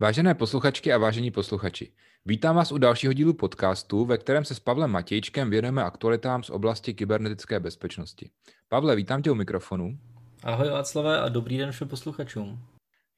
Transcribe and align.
Vážené 0.00 0.34
posluchačky 0.34 0.92
a 0.92 0.98
vážení 0.98 1.30
posluchači, 1.30 1.92
vítám 2.24 2.56
vás 2.56 2.72
u 2.72 2.78
dalšího 2.78 3.12
dílu 3.12 3.34
podcastu, 3.34 4.04
ve 4.04 4.18
kterém 4.18 4.44
se 4.44 4.54
s 4.54 4.60
Pavlem 4.60 4.90
Matějčkem 4.90 5.50
věnujeme 5.50 5.84
aktualitám 5.84 6.42
z 6.42 6.50
oblasti 6.50 6.94
kybernetické 6.94 7.60
bezpečnosti. 7.60 8.30
Pavle, 8.68 8.96
vítám 8.96 9.22
tě 9.22 9.30
u 9.30 9.34
mikrofonu. 9.34 9.98
Ahoj 10.44 10.68
Václavé 10.68 11.20
a 11.20 11.28
dobrý 11.28 11.58
den 11.58 11.72
všem 11.72 11.88
posluchačům. 11.88 12.62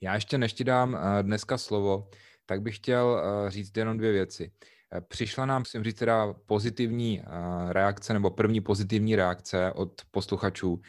Já 0.01 0.15
ještě 0.15 0.39
než 0.39 0.53
ti 0.53 0.65
dám 0.65 0.97
eh, 0.97 1.23
dneska 1.23 1.59
slovo, 1.59 2.11
tak 2.47 2.63
bych 2.63 2.77
chtěl 2.77 3.23
eh, 3.23 3.51
říct 3.51 3.77
jenom 3.77 3.99
dvě 3.99 4.13
věci. 4.13 4.53
Eh, 4.93 5.01
přišla 5.01 5.47
nám, 5.47 5.61
musím 5.61 5.85
říct, 5.85 5.99
teda 5.99 6.35
pozitivní 6.47 7.23
reakce, 7.69 8.13
nebo 8.13 8.31
první 8.31 8.61
pozitivní 8.61 9.17
reakce 9.17 9.73
od 9.73 10.03
posluchačů 10.11 10.81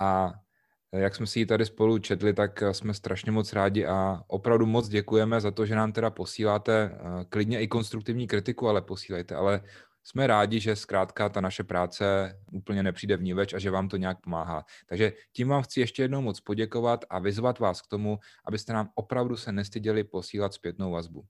a 0.00 0.34
jak 0.94 1.14
jsme 1.14 1.26
si 1.26 1.38
ji 1.38 1.46
tady 1.46 1.66
spolu 1.66 1.98
četli, 1.98 2.34
tak 2.34 2.62
jsme 2.72 2.94
strašně 2.94 3.32
moc 3.32 3.52
rádi 3.52 3.86
a 3.86 4.22
opravdu 4.26 4.66
moc 4.66 4.88
děkujeme 4.88 5.40
za 5.40 5.50
to, 5.50 5.66
že 5.66 5.74
nám 5.74 5.92
teda 5.92 6.10
posíláte 6.10 6.98
klidně 7.28 7.60
i 7.60 7.68
konstruktivní 7.68 8.26
kritiku, 8.26 8.68
ale 8.68 8.82
posílejte, 8.82 9.34
ale 9.34 9.60
jsme 10.04 10.26
rádi, 10.26 10.60
že 10.60 10.76
zkrátka 10.76 11.28
ta 11.28 11.40
naše 11.40 11.64
práce 11.64 12.34
úplně 12.52 12.82
nepřijde 12.82 13.16
v 13.16 13.22
ní 13.22 13.34
več 13.34 13.54
a 13.54 13.58
že 13.58 13.70
vám 13.70 13.88
to 13.88 13.96
nějak 13.96 14.20
pomáhá. 14.20 14.64
Takže 14.86 15.12
tím 15.32 15.48
vám 15.48 15.62
chci 15.62 15.80
ještě 15.80 16.02
jednou 16.02 16.20
moc 16.20 16.40
poděkovat 16.40 17.04
a 17.10 17.18
vyzvat 17.18 17.58
vás 17.58 17.82
k 17.82 17.86
tomu, 17.86 18.18
abyste 18.44 18.72
nám 18.72 18.88
opravdu 18.94 19.36
se 19.36 19.52
nestyděli 19.52 20.04
posílat 20.04 20.54
zpětnou 20.54 20.90
vazbu. 20.90 21.24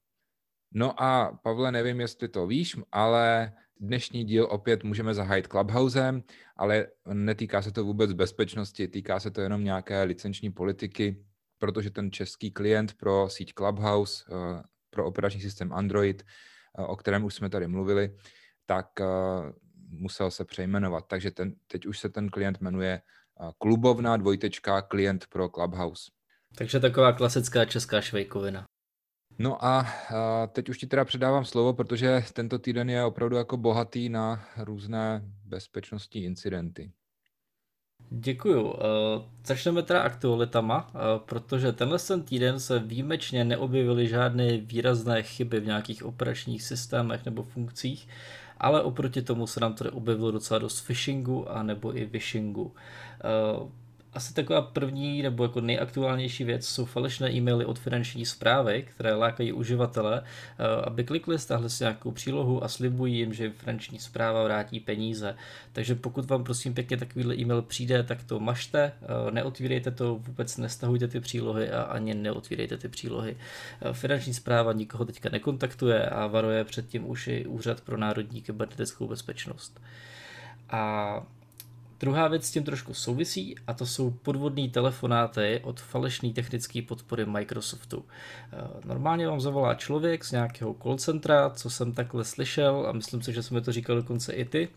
No 0.72 1.02
a 1.02 1.38
Pavle, 1.42 1.72
nevím, 1.72 2.00
jestli 2.00 2.28
to 2.28 2.46
víš, 2.46 2.76
ale 2.92 3.52
dnešní 3.80 4.24
díl 4.24 4.46
opět 4.50 4.84
můžeme 4.84 5.14
zahájit 5.14 5.46
Clubhousem, 5.46 6.22
ale 6.56 6.86
netýká 7.12 7.62
se 7.62 7.72
to 7.72 7.84
vůbec 7.84 8.12
bezpečnosti, 8.12 8.88
týká 8.88 9.20
se 9.20 9.30
to 9.30 9.40
jenom 9.40 9.64
nějaké 9.64 10.02
licenční 10.02 10.50
politiky, 10.50 11.24
protože 11.58 11.90
ten 11.90 12.12
český 12.12 12.50
klient 12.50 12.94
pro 12.94 13.28
síť 13.28 13.52
Clubhouse, 13.52 14.24
eh, 14.28 14.62
pro 14.90 15.06
operační 15.06 15.40
systém 15.40 15.72
Android, 15.72 16.22
eh, 16.78 16.82
o 16.82 16.96
kterém 16.96 17.24
už 17.24 17.34
jsme 17.34 17.50
tady 17.50 17.68
mluvili, 17.68 18.16
tak 18.66 18.86
uh, 19.00 19.06
musel 19.88 20.30
se 20.30 20.44
přejmenovat. 20.44 21.04
Takže 21.08 21.30
ten, 21.30 21.54
teď 21.66 21.86
už 21.86 21.98
se 21.98 22.08
ten 22.08 22.28
klient 22.28 22.60
jmenuje 22.60 23.00
klubovna 23.58 24.16
dvojtečka 24.16 24.82
klient 24.82 25.26
pro 25.26 25.48
Clubhouse. 25.48 26.10
Takže 26.54 26.80
taková 26.80 27.12
klasická 27.12 27.64
česká 27.64 28.00
švejkovina. 28.00 28.64
No 29.38 29.64
a 29.64 29.86
teď 30.52 30.68
už 30.68 30.78
ti 30.78 30.86
teda 30.86 31.04
předávám 31.04 31.44
slovo, 31.44 31.72
protože 31.72 32.24
tento 32.32 32.58
týden 32.58 32.90
je 32.90 33.04
opravdu 33.04 33.36
jako 33.36 33.56
bohatý 33.56 34.08
na 34.08 34.44
různé 34.58 35.22
bezpečnostní 35.44 36.24
incidenty. 36.24 36.90
Děkuju. 38.10 38.74
Začneme 39.46 39.82
teda 39.82 40.02
aktualitama, 40.02 40.92
protože 41.24 41.72
tenhle 41.72 41.98
týden 42.24 42.60
se 42.60 42.78
výjimečně 42.78 43.44
neobjevily 43.44 44.08
žádné 44.08 44.56
výrazné 44.56 45.22
chyby 45.22 45.60
v 45.60 45.66
nějakých 45.66 46.04
operačních 46.04 46.62
systémech 46.62 47.24
nebo 47.24 47.42
funkcích 47.42 48.08
ale 48.58 48.82
oproti 48.82 49.22
tomu 49.22 49.46
se 49.46 49.60
nám 49.60 49.74
tady 49.74 49.90
objevilo 49.90 50.30
docela 50.30 50.58
dost 50.58 50.80
phishingu 50.80 51.50
a 51.50 51.62
nebo 51.62 51.96
i 51.96 52.04
vishingu. 52.04 52.74
Asi 54.14 54.34
taková 54.34 54.62
první 54.62 55.22
nebo 55.22 55.44
jako 55.44 55.60
nejaktuálnější 55.60 56.44
věc 56.44 56.66
jsou 56.66 56.84
falešné 56.84 57.32
e-maily 57.32 57.64
od 57.64 57.78
finanční 57.78 58.26
zprávy, 58.26 58.86
které 58.90 59.14
lákají 59.14 59.52
uživatele, 59.52 60.22
eh, 60.22 60.64
aby 60.84 61.04
klikli, 61.04 61.38
stáhli 61.38 61.70
si 61.70 61.84
nějakou 61.84 62.10
přílohu 62.10 62.64
a 62.64 62.68
slibují 62.68 63.18
jim, 63.18 63.34
že 63.34 63.50
finanční 63.50 63.98
zpráva 63.98 64.44
vrátí 64.44 64.80
peníze. 64.80 65.36
Takže 65.72 65.94
pokud 65.94 66.24
vám 66.24 66.44
prosím 66.44 66.74
pěkně 66.74 66.96
takovýhle 66.96 67.36
e-mail 67.36 67.62
přijde, 67.62 68.02
tak 68.02 68.24
to 68.24 68.40
mažte, 68.40 68.92
eh, 69.02 69.30
neotvírejte 69.30 69.90
to, 69.90 70.14
vůbec 70.14 70.56
nestahujte 70.56 71.08
ty 71.08 71.20
přílohy 71.20 71.70
a 71.70 71.82
ani 71.82 72.14
neotvírejte 72.14 72.76
ty 72.76 72.88
přílohy. 72.88 73.36
Eh, 73.80 73.92
finanční 73.92 74.34
zpráva 74.34 74.72
nikoho 74.72 75.04
teďka 75.04 75.28
nekontaktuje 75.28 76.06
a 76.06 76.26
varuje 76.26 76.64
předtím 76.64 77.10
už 77.10 77.26
i 77.26 77.46
Úřad 77.46 77.80
pro 77.80 77.96
národní 77.96 78.42
kybernetickou 78.42 79.08
bezpečnost. 79.08 79.80
A 80.70 81.22
Druhá 82.00 82.28
věc 82.28 82.46
s 82.46 82.50
tím 82.50 82.64
trošku 82.64 82.94
souvisí 82.94 83.54
a 83.66 83.74
to 83.74 83.86
jsou 83.86 84.10
podvodní 84.10 84.70
telefonáty 84.70 85.60
od 85.64 85.80
falešné 85.80 86.32
technické 86.32 86.82
podpory 86.82 87.26
Microsoftu. 87.26 88.04
Eh, 88.52 88.56
normálně 88.84 89.28
vám 89.28 89.40
zavolá 89.40 89.74
člověk 89.74 90.24
z 90.24 90.32
nějakého 90.32 90.74
call 90.82 90.96
centra, 90.96 91.50
co 91.50 91.70
jsem 91.70 91.92
takhle 91.92 92.24
slyšel 92.24 92.86
a 92.88 92.92
myslím 92.92 93.22
si, 93.22 93.32
že 93.32 93.42
jsme 93.42 93.60
to 93.60 93.72
říkal 93.72 93.96
dokonce 93.96 94.32
i 94.32 94.44
ty, 94.44 94.68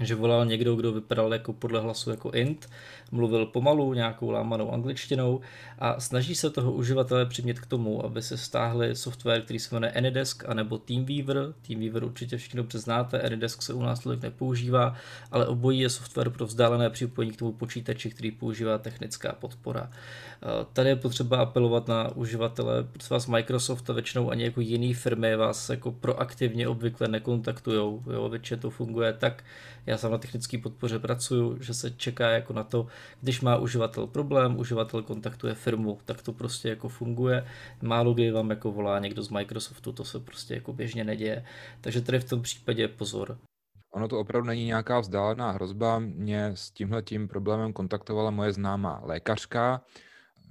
že 0.00 0.14
volal 0.14 0.46
někdo, 0.46 0.76
kdo 0.76 0.92
vypadal 0.92 1.32
jako 1.32 1.52
podle 1.52 1.80
hlasu 1.80 2.10
jako 2.10 2.30
int, 2.30 2.68
mluvil 3.10 3.46
pomalu 3.46 3.94
nějakou 3.94 4.30
lámanou 4.30 4.72
angličtinou 4.72 5.40
a 5.78 6.00
snaží 6.00 6.34
se 6.34 6.50
toho 6.50 6.72
uživatele 6.72 7.26
přimět 7.26 7.60
k 7.60 7.66
tomu, 7.66 8.04
aby 8.04 8.22
se 8.22 8.36
stáhli 8.36 8.96
software, 8.96 9.42
který 9.42 9.58
se 9.58 9.74
jmenuje 9.74 9.92
Anydesk 9.92 10.44
anebo 10.48 10.78
Teamweaver. 10.78 11.54
Teamweaver 11.66 12.04
určitě 12.04 12.36
všichni 12.36 12.56
dobře 12.56 12.78
znáte, 12.78 13.22
Anydesk 13.22 13.62
se 13.62 13.72
u 13.72 13.82
nás 13.82 14.00
tolik 14.00 14.22
nepoužívá, 14.22 14.94
ale 15.32 15.46
obojí 15.46 15.80
je 15.80 15.90
software 15.90 16.30
pro 16.30 16.46
vzdálené 16.46 16.90
připojení 16.90 17.32
k 17.32 17.38
tomu 17.38 17.52
počítači, 17.52 18.10
který 18.10 18.30
používá 18.30 18.78
technická 18.78 19.32
podpora. 19.32 19.90
Eh, 20.42 20.66
tady 20.72 20.88
je 20.88 20.96
potřeba 20.96 21.36
apelovat 21.36 21.88
na 21.88 22.16
uživatele, 22.16 22.84
protože 22.84 23.08
vás 23.10 23.26
Microsoft 23.26 23.90
a 23.90 23.92
většinou 23.92 24.30
ani 24.30 24.44
jako 24.44 24.60
jiný 24.60 24.94
firmy 24.94 25.36
vás 25.36 25.68
jako 25.68 25.92
proaktivně 25.92 26.68
obvykle 26.68 27.08
nekontaktujou. 27.08 28.02
Jo, 28.12 28.28
většině 28.28 28.60
to 28.60 28.70
funguje 28.70 29.12
tak, 29.12 29.44
já 29.86 29.98
sám 29.98 30.12
na 30.12 30.18
technické 30.18 30.58
podpoře 30.58 30.98
pracuju, 30.98 31.62
že 31.62 31.74
se 31.74 31.90
čeká 31.90 32.30
jako 32.30 32.52
na 32.52 32.64
to, 32.64 32.86
když 33.20 33.40
má 33.40 33.56
uživatel 33.56 34.06
problém, 34.06 34.58
uživatel 34.58 35.02
kontaktuje 35.02 35.54
firmu, 35.54 35.98
tak 36.04 36.22
to 36.22 36.32
prostě 36.32 36.68
jako 36.68 36.88
funguje. 36.88 37.46
Málo 37.82 38.14
kdy 38.14 38.30
vám 38.30 38.50
jako 38.50 38.72
volá 38.72 38.98
někdo 38.98 39.22
z 39.22 39.30
Microsoftu, 39.30 39.92
to 39.92 40.04
se 40.04 40.20
prostě 40.20 40.54
jako 40.54 40.72
běžně 40.72 41.04
neděje. 41.04 41.44
Takže 41.80 42.00
tady 42.00 42.18
v 42.20 42.30
tom 42.30 42.42
případě 42.42 42.88
pozor. 42.88 43.38
Ono 43.90 44.08
to 44.08 44.18
opravdu 44.18 44.46
není 44.46 44.64
nějaká 44.64 45.00
vzdálená 45.00 45.50
hrozba. 45.50 45.98
Mě 45.98 46.50
s 46.54 46.70
tímhle 46.70 47.02
tím 47.02 47.28
problémem 47.28 47.72
kontaktovala 47.72 48.30
moje 48.30 48.52
známá 48.52 49.00
lékařka, 49.04 49.80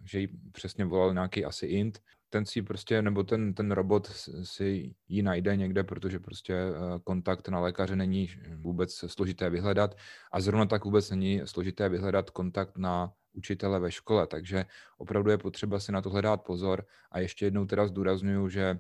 že 0.08 0.20
jí 0.20 0.28
přesně 0.52 0.86
volal 0.86 1.14
nějaký 1.14 1.46
asi 1.46 1.66
int. 1.66 2.00
Ten 2.30 2.46
si 2.46 2.62
prostě, 2.62 3.02
nebo 3.02 3.24
ten, 3.24 3.54
ten 3.54 3.72
robot 3.72 4.12
si 4.44 4.96
ji 5.08 5.24
najde 5.24 5.56
někde, 5.56 5.84
protože 5.84 6.20
prostě 6.20 6.54
eh, 6.54 7.00
kontakt 7.04 7.50
na 7.50 7.60
lékaře 7.60 7.96
není 7.96 8.30
vůbec 8.56 8.96
složité 9.08 9.50
vyhledat 9.50 9.96
a 10.32 10.42
zrovna 10.42 10.66
tak 10.66 10.86
vůbec 10.86 11.10
není 11.10 11.42
složité 11.46 11.90
vyhledat 11.90 12.30
kontakt 12.30 12.78
na 12.78 13.14
učitele 13.34 13.80
ve 13.80 13.92
škole, 13.92 14.28
takže 14.28 14.66
opravdu 14.98 15.32
je 15.32 15.38
potřeba 15.38 15.80
si 15.80 15.92
na 15.92 16.02
to 16.02 16.10
hledat 16.10 16.44
pozor. 16.44 16.86
A 17.12 17.20
ještě 17.20 17.46
jednou 17.46 17.66
teda 17.66 17.88
zdůraznuju, 17.88 18.50
že 18.50 18.80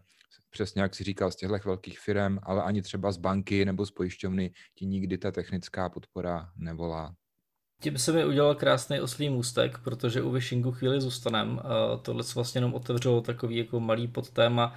přesně 0.49 0.81
jak 0.81 0.95
si 0.95 1.03
říkal, 1.03 1.31
z 1.31 1.35
těchto 1.35 1.59
velkých 1.65 1.99
firm, 1.99 2.39
ale 2.43 2.63
ani 2.63 2.81
třeba 2.81 3.11
z 3.11 3.17
banky 3.17 3.65
nebo 3.65 3.85
z 3.85 3.91
pojišťovny 3.91 4.51
ti 4.75 4.85
nikdy 4.85 5.17
ta 5.17 5.31
technická 5.31 5.89
podpora 5.89 6.51
nevolá. 6.55 7.15
Tím 7.79 7.97
se 7.97 8.11
mi 8.11 8.25
udělal 8.25 8.55
krásný 8.55 9.01
oslý 9.01 9.29
můstek, 9.29 9.77
protože 9.77 10.21
u 10.21 10.31
Vishingu 10.31 10.71
chvíli 10.71 11.01
zůstanem. 11.01 11.61
Tohle 12.01 12.23
vlastně 12.35 12.57
jenom 12.59 12.73
otevřelo 12.73 13.21
takový 13.21 13.57
jako 13.57 13.79
malý 13.79 14.07
podtéma, 14.07 14.73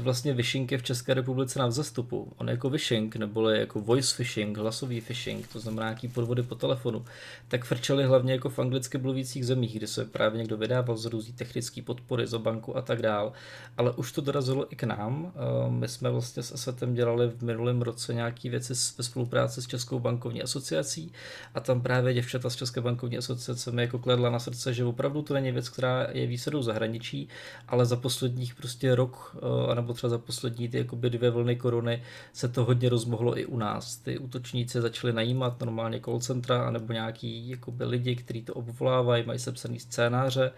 vlastně 0.00 0.34
phishing 0.34 0.72
je 0.72 0.78
v 0.78 0.82
České 0.82 1.14
republice 1.14 1.58
na 1.58 1.66
vzestupu. 1.66 2.32
On 2.36 2.48
jako 2.48 2.70
phishing, 2.70 3.16
neboli 3.16 3.58
jako 3.58 3.80
voice 3.80 4.16
phishing, 4.16 4.58
hlasový 4.58 5.00
phishing, 5.00 5.48
to 5.48 5.60
znamená 5.60 5.86
nějaký 5.86 6.08
podvody 6.08 6.42
po 6.42 6.54
telefonu, 6.54 7.04
tak 7.48 7.64
frčeli 7.64 8.04
hlavně 8.04 8.32
jako 8.32 8.50
v 8.50 8.58
anglicky 8.58 8.98
mluvících 8.98 9.46
zemích, 9.46 9.76
kde 9.76 9.86
se 9.86 10.04
právě 10.04 10.38
někdo 10.38 10.56
vydával 10.56 10.96
z 10.96 11.04
různých 11.04 11.36
technické 11.36 11.82
podpory 11.82 12.26
za 12.26 12.38
banku 12.38 12.76
a 12.76 12.82
tak 12.82 13.02
dál. 13.02 13.32
Ale 13.76 13.92
už 13.92 14.12
to 14.12 14.20
dorazilo 14.20 14.72
i 14.72 14.76
k 14.76 14.84
nám. 14.84 15.32
My 15.68 15.88
jsme 15.88 16.10
vlastně 16.10 16.42
s 16.42 16.52
Asetem 16.52 16.94
dělali 16.94 17.28
v 17.28 17.42
minulém 17.42 17.82
roce 17.82 18.14
nějaké 18.14 18.50
věci 18.50 18.72
ve 18.98 19.04
spolupráci 19.04 19.62
s 19.62 19.66
Českou 19.66 19.98
bankovní 19.98 20.42
asociací 20.42 21.12
a 21.54 21.60
tam 21.60 21.80
právě 21.80 22.14
děvčata 22.14 22.50
z 22.50 22.56
České 22.56 22.80
bankovní 22.80 23.18
asociace 23.18 23.70
mi 23.70 23.82
jako 23.82 23.98
kledla 23.98 24.30
na 24.30 24.38
srdce, 24.38 24.74
že 24.74 24.84
opravdu 24.84 25.22
to 25.22 25.34
není 25.34 25.52
věc, 25.52 25.68
která 25.68 26.06
je 26.12 26.26
výsadou 26.26 26.62
zahraničí, 26.62 27.28
ale 27.68 27.86
za 27.86 27.96
posledních 27.96 28.54
prostě 28.54 28.94
rok 28.94 29.36
nebo 29.80 29.92
třeba 29.92 30.10
za 30.10 30.18
poslední 30.18 30.68
ty 30.68 30.78
jakoby 30.78 31.10
dvě 31.10 31.30
vlny 31.30 31.56
korony 31.56 32.02
se 32.32 32.48
to 32.48 32.64
hodně 32.64 32.88
rozmohlo 32.88 33.38
i 33.38 33.46
u 33.46 33.56
nás. 33.56 33.96
Ty 33.96 34.18
útočníci 34.18 34.80
začali 34.80 35.12
najímat 35.12 35.60
normálně 35.60 36.00
call 36.00 36.20
centra 36.20 36.66
anebo 36.66 36.92
nějaký 36.92 37.48
jakoby 37.48 37.84
lidi, 37.84 38.16
kteří 38.16 38.42
to 38.42 38.54
obvolávají, 38.54 39.26
mají 39.26 39.38
sepsaný 39.38 39.78
scénáře. 39.78 40.52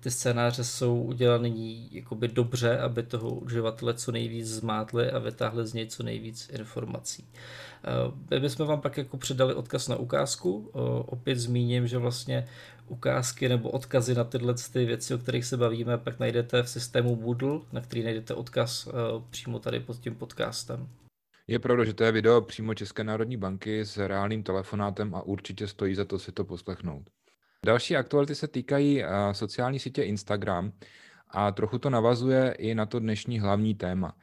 Ty 0.00 0.10
scénáře 0.10 0.64
jsou 0.64 1.02
udělané 1.02 1.48
jakoby 1.90 2.28
dobře, 2.28 2.78
aby 2.78 3.02
toho 3.02 3.30
uživatele 3.30 3.94
co 3.94 4.12
nejvíc 4.12 4.46
zmátli 4.46 5.10
a 5.10 5.18
vytáhli 5.18 5.66
z 5.66 5.74
něj 5.74 5.86
co 5.86 6.02
nejvíc 6.02 6.50
informací. 6.52 7.24
My 8.30 8.40
bychom 8.40 8.66
vám 8.66 8.80
pak 8.80 8.96
jako 8.96 9.16
předali 9.16 9.54
odkaz 9.54 9.88
na 9.88 9.96
ukázku. 9.96 10.70
Opět 11.06 11.38
zmíním, 11.38 11.86
že 11.86 11.98
vlastně 11.98 12.46
ukázky 12.88 13.48
nebo 13.48 13.70
odkazy 13.70 14.14
na 14.14 14.24
tyhle 14.24 14.54
ty 14.72 14.84
věci, 14.84 15.14
o 15.14 15.18
kterých 15.18 15.44
se 15.44 15.56
bavíme, 15.56 15.98
pak 15.98 16.18
najdete 16.18 16.62
v 16.62 16.68
systému 16.70 17.16
Moodle, 17.16 17.60
na 17.72 17.80
který 17.80 18.02
najdete 18.02 18.34
odkaz 18.34 18.88
přímo 19.30 19.58
tady 19.58 19.80
pod 19.80 19.98
tím 19.98 20.14
podcastem. 20.14 20.88
Je 21.46 21.58
pravda, 21.58 21.84
že 21.84 21.94
to 21.94 22.04
je 22.04 22.12
video 22.12 22.40
přímo 22.40 22.74
České 22.74 23.04
národní 23.04 23.36
banky 23.36 23.80
s 23.80 23.96
reálným 23.96 24.42
telefonátem 24.42 25.14
a 25.14 25.22
určitě 25.22 25.68
stojí 25.68 25.94
za 25.94 26.04
to 26.04 26.18
si 26.18 26.32
to 26.32 26.44
poslechnout. 26.44 27.02
Další 27.66 27.96
aktuality 27.96 28.34
se 28.34 28.48
týkají 28.48 29.04
sociální 29.32 29.78
sítě 29.78 30.02
Instagram 30.02 30.72
a 31.28 31.52
trochu 31.52 31.78
to 31.78 31.90
navazuje 31.90 32.52
i 32.58 32.74
na 32.74 32.86
to 32.86 32.98
dnešní 32.98 33.40
hlavní 33.40 33.74
téma. 33.74 34.16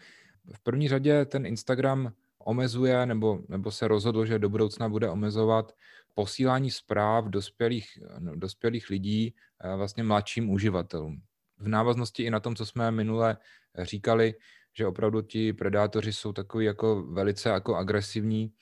V 0.54 0.60
první 0.60 0.90
řadě 0.90 1.26
ten 1.26 1.46
Instagram 1.46 2.12
omezuje 2.46 3.06
nebo, 3.06 3.40
nebo 3.50 3.72
se 3.72 3.88
rozhodl, 3.88 4.26
že 4.26 4.40
do 4.40 4.50
budoucna 4.50 4.90
bude 4.90 5.10
omezovat 5.10 5.72
posílání 6.14 6.72
zpráv 6.72 7.26
dospělých, 7.26 7.86
no, 8.20 8.36
dospělých 8.36 8.90
lidí 8.90 9.36
eh, 9.64 9.76
vlastně 9.76 10.04
mladším 10.04 10.50
uživatelům. 10.50 11.22
V 11.58 11.68
návaznosti 11.68 12.24
i 12.24 12.30
na 12.30 12.40
tom, 12.40 12.56
co 12.56 12.66
jsme 12.66 12.92
minule 12.92 13.38
říkali, 13.82 14.34
že 14.74 14.88
opravdu 14.88 15.22
ti 15.22 15.54
predátoři 15.54 16.14
jsou 16.14 16.34
takový 16.34 16.66
jako 16.66 17.04
velice 17.04 17.50
jako 17.50 17.76
agresivní, 17.76 18.54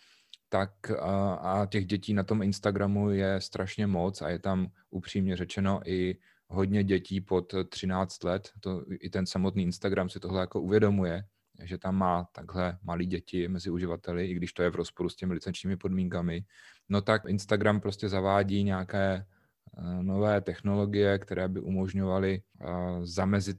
tak 0.50 0.92
a, 0.92 1.34
a 1.34 1.66
těch 1.66 1.86
dětí 1.86 2.14
na 2.14 2.24
tom 2.24 2.42
Instagramu 2.42 3.10
je 3.10 3.42
strašně 3.42 3.88
moc 3.88 4.22
a 4.22 4.30
je 4.30 4.40
tam 4.40 4.68
upřímně 4.90 5.36
řečeno 5.36 5.82
i 5.86 6.18
hodně 6.48 6.84
dětí 6.84 7.22
pod 7.22 7.54
13 7.70 8.24
let. 8.24 8.50
To, 8.60 8.84
I 8.90 9.10
ten 9.10 9.26
samotný 9.26 9.64
Instagram 9.64 10.10
si 10.10 10.20
tohle 10.20 10.40
jako 10.40 10.62
uvědomuje, 10.62 11.24
že 11.64 11.78
tam 11.78 11.96
má 11.96 12.24
takhle 12.32 12.78
malí 12.84 13.06
děti 13.06 13.48
mezi 13.48 13.70
uživateli, 13.70 14.28
i 14.28 14.34
když 14.34 14.54
to 14.54 14.64
je 14.64 14.70
v 14.70 14.76
rozporu 14.76 15.10
s 15.10 15.16
těmi 15.16 15.34
licenčními 15.34 15.78
podmínkami, 15.78 16.46
no 16.90 17.02
tak 17.02 17.22
Instagram 17.28 17.80
prostě 17.80 18.10
zavádí 18.10 18.64
nějaké 18.64 19.26
eh, 19.78 20.04
nové 20.04 20.42
technologie, 20.42 21.20
které 21.20 21.48
by 21.48 21.62
umožňovaly 21.62 22.42
eh, 22.42 22.66
zamezit 23.02 23.58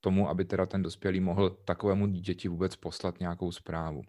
tomu, 0.00 0.28
aby 0.28 0.44
teda 0.44 0.66
ten 0.66 0.82
dospělý 0.82 1.20
mohl 1.20 1.50
takovému 1.50 2.06
dítěti 2.06 2.48
vůbec 2.48 2.76
poslat 2.76 3.20
nějakou 3.20 3.52
zprávu. 3.52 4.02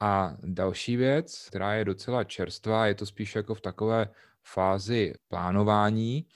A 0.00 0.36
další 0.42 0.96
věc, 0.96 1.46
která 1.48 1.74
je 1.74 1.84
docela 1.84 2.24
čerstvá, 2.24 2.86
je 2.86 2.94
to 2.94 3.06
spíš 3.06 3.36
jako 3.36 3.54
v 3.54 3.60
takové 3.60 4.08
fázi 4.44 5.14
plánování, 5.28 6.26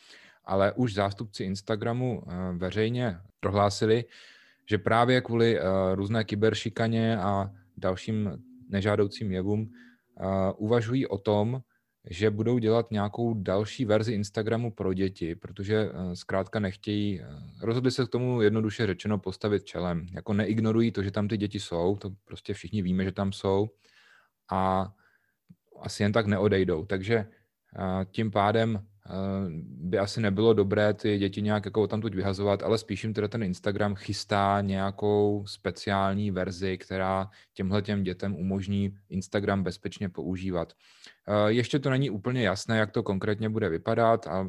ale 0.45 0.73
už 0.73 0.95
zástupci 0.95 1.45
Instagramu 1.45 2.23
eh, 2.23 2.35
veřejně 2.57 3.19
prohlásili, 3.41 4.05
že 4.71 4.79
právě 4.79 5.21
kvůli 5.21 5.61
uh, 5.61 5.67
různé 5.95 6.25
kyberšikaně 6.25 7.19
a 7.19 7.51
dalším 7.77 8.31
nežádoucím 8.69 9.33
jevům 9.33 9.61
uh, 9.61 10.27
uvažují 10.57 11.07
o 11.07 11.19
tom, 11.19 11.61
že 12.11 12.31
budou 12.31 12.59
dělat 12.59 12.91
nějakou 12.91 13.35
další 13.35 13.85
verzi 13.85 14.13
Instagramu 14.13 14.71
pro 14.71 14.95
děti, 14.95 15.35
protože 15.35 15.91
uh, 15.91 16.13
zkrátka 16.13 16.61
nechtějí, 16.61 17.21
rozhodli 17.63 17.91
se 17.91 18.07
k 18.07 18.09
tomu 18.09 18.43
jednoduše 18.43 18.87
řečeno 18.87 19.19
postavit 19.19 19.65
čelem. 19.65 20.07
Jako 20.15 20.33
neignorují 20.33 20.93
to, 20.93 21.03
že 21.03 21.11
tam 21.11 21.29
ty 21.29 21.37
děti 21.37 21.61
jsou, 21.61 21.97
to 21.97 22.11
prostě 22.25 22.55
všichni 22.55 22.83
víme, 22.83 23.05
že 23.05 23.13
tam 23.13 23.33
jsou 23.33 23.69
a 24.51 24.93
asi 25.83 26.03
jen 26.03 26.13
tak 26.13 26.27
neodejdou. 26.27 26.87
Takže 26.87 27.27
tím 28.11 28.31
pádem 28.31 28.87
by 29.63 29.99
asi 29.99 30.21
nebylo 30.21 30.55
dobré 30.55 30.95
ty 30.95 31.19
děti 31.19 31.43
nějak 31.43 31.65
jako 31.65 31.87
tamtud 31.87 32.15
vyhazovat, 32.15 32.63
ale 32.63 32.79
spíš 32.79 33.05
jim 33.05 33.15
teda 33.15 33.29
ten 33.29 33.43
Instagram 33.43 33.95
chystá 33.95 34.61
nějakou 34.61 35.45
speciální 35.47 36.31
verzi, 36.31 36.79
která 36.79 37.31
těmhle 37.55 37.83
těm 37.83 38.03
dětem 38.03 38.37
umožní 38.37 38.97
Instagram 39.09 39.63
bezpečně 39.63 40.09
používat. 40.09 40.73
Ještě 41.47 41.79
to 41.79 41.91
není 41.91 42.11
úplně 42.11 42.43
jasné, 42.43 42.79
jak 42.79 42.91
to 42.91 43.03
konkrétně 43.03 43.49
bude 43.49 43.69
vypadat 43.69 44.27
a 44.27 44.49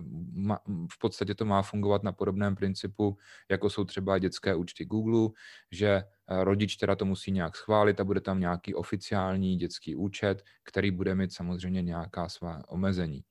v 0.91 0.99
podstatě 0.99 1.35
to 1.35 1.45
má 1.45 1.61
fungovat 1.61 2.03
na 2.03 2.11
podobném 2.11 2.55
principu, 2.55 3.17
jako 3.49 3.69
jsou 3.69 3.85
třeba 3.85 4.17
dětské 4.17 4.55
účty 4.55 4.85
Google, 4.85 5.29
že 5.71 6.03
rodič 6.27 6.75
teda 6.75 6.95
to 6.95 7.05
musí 7.05 7.31
nějak 7.31 7.55
schválit 7.57 7.99
a 7.99 8.03
bude 8.03 8.21
tam 8.21 8.39
nějaký 8.39 8.75
oficiální 8.75 9.55
dětský 9.55 9.95
účet, 9.95 10.43
který 10.63 10.91
bude 10.91 11.15
mít 11.15 11.33
samozřejmě 11.33 11.81
nějaká 11.81 12.29
svá 12.29 12.61
omezení. 12.67 13.23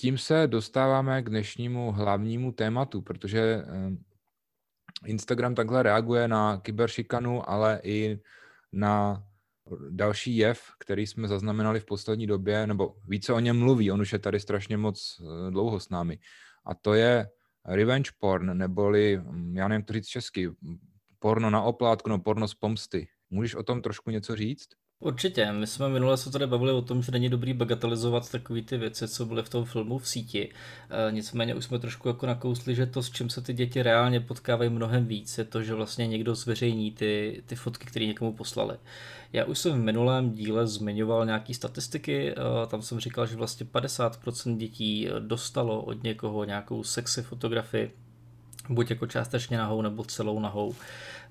Tím 0.00 0.18
se 0.18 0.46
dostáváme 0.46 1.22
k 1.22 1.28
dnešnímu 1.28 1.92
hlavnímu 1.92 2.52
tématu, 2.52 3.02
protože 3.02 3.40
eh, 3.40 3.64
Instagram 5.06 5.54
takhle 5.54 5.82
reaguje 5.82 6.28
na 6.28 6.60
kyberšikanu, 6.60 7.50
ale 7.50 7.80
i 7.82 8.20
na 8.72 9.24
další 9.90 10.36
jev, 10.36 10.62
který 10.78 11.06
jsme 11.06 11.28
zaznamenali 11.28 11.80
v 11.80 11.84
poslední 11.84 12.26
době, 12.26 12.66
nebo 12.66 12.94
více 13.08 13.32
o 13.32 13.40
něm 13.40 13.58
mluví, 13.58 13.90
on 13.90 14.00
už 14.00 14.12
je 14.12 14.18
tady 14.18 14.40
strašně 14.40 14.76
moc 14.76 15.20
eh, 15.20 15.50
dlouho 15.50 15.80
s 15.80 15.88
námi. 15.88 16.18
A 16.66 16.74
to 16.74 16.94
je 16.94 17.28
revenge 17.66 18.10
porn, 18.18 18.58
neboli, 18.58 19.16
hm, 19.16 19.56
já 19.56 19.68
nevím 19.68 19.84
to 19.84 19.92
říct 19.92 20.06
česky, 20.06 20.50
porno 21.18 21.50
na 21.50 21.62
oplátku, 21.62 22.08
no 22.08 22.18
porno 22.18 22.48
z 22.48 22.54
pomsty. 22.54 23.08
Můžeš 23.30 23.54
o 23.54 23.62
tom 23.62 23.82
trošku 23.82 24.10
něco 24.10 24.36
říct? 24.36 24.68
Určitě, 25.00 25.52
my 25.52 25.66
jsme 25.66 25.88
minule 25.88 26.16
se 26.16 26.30
tady 26.30 26.46
bavili 26.46 26.72
o 26.72 26.82
tom, 26.82 27.02
že 27.02 27.12
není 27.12 27.28
dobrý 27.28 27.52
bagatelizovat 27.54 28.30
takové 28.30 28.62
ty 28.62 28.76
věci, 28.76 29.08
co 29.08 29.26
byly 29.26 29.42
v 29.42 29.48
tom 29.48 29.64
filmu 29.64 29.98
v 29.98 30.08
síti. 30.08 30.50
E, 31.08 31.12
nicméně 31.12 31.54
už 31.54 31.64
jsme 31.64 31.78
trošku 31.78 32.08
jako 32.08 32.26
nakousli, 32.26 32.74
že 32.74 32.86
to, 32.86 33.02
s 33.02 33.10
čím 33.10 33.30
se 33.30 33.42
ty 33.42 33.52
děti 33.52 33.82
reálně 33.82 34.20
potkávají 34.20 34.70
mnohem 34.70 35.06
víc, 35.06 35.38
je 35.38 35.44
to, 35.44 35.62
že 35.62 35.74
vlastně 35.74 36.06
někdo 36.06 36.34
zveřejní 36.34 36.92
ty, 36.92 37.42
ty 37.46 37.56
fotky, 37.56 37.86
které 37.86 38.06
někomu 38.06 38.32
poslali. 38.32 38.76
Já 39.32 39.44
už 39.44 39.58
jsem 39.58 39.72
v 39.72 39.84
minulém 39.84 40.30
díle 40.30 40.66
zmiňoval 40.66 41.26
nějaké 41.26 41.54
statistiky, 41.54 42.30
e, 42.30 42.34
tam 42.66 42.82
jsem 42.82 43.00
říkal, 43.00 43.26
že 43.26 43.36
vlastně 43.36 43.66
50% 43.66 44.56
dětí 44.56 45.08
dostalo 45.18 45.82
od 45.82 46.02
někoho 46.02 46.44
nějakou 46.44 46.84
sexy 46.84 47.22
fotografii, 47.22 47.92
buď 48.68 48.90
jako 48.90 49.06
částečně 49.06 49.58
nahou 49.58 49.82
nebo 49.82 50.04
celou 50.04 50.40
nahou. 50.40 50.74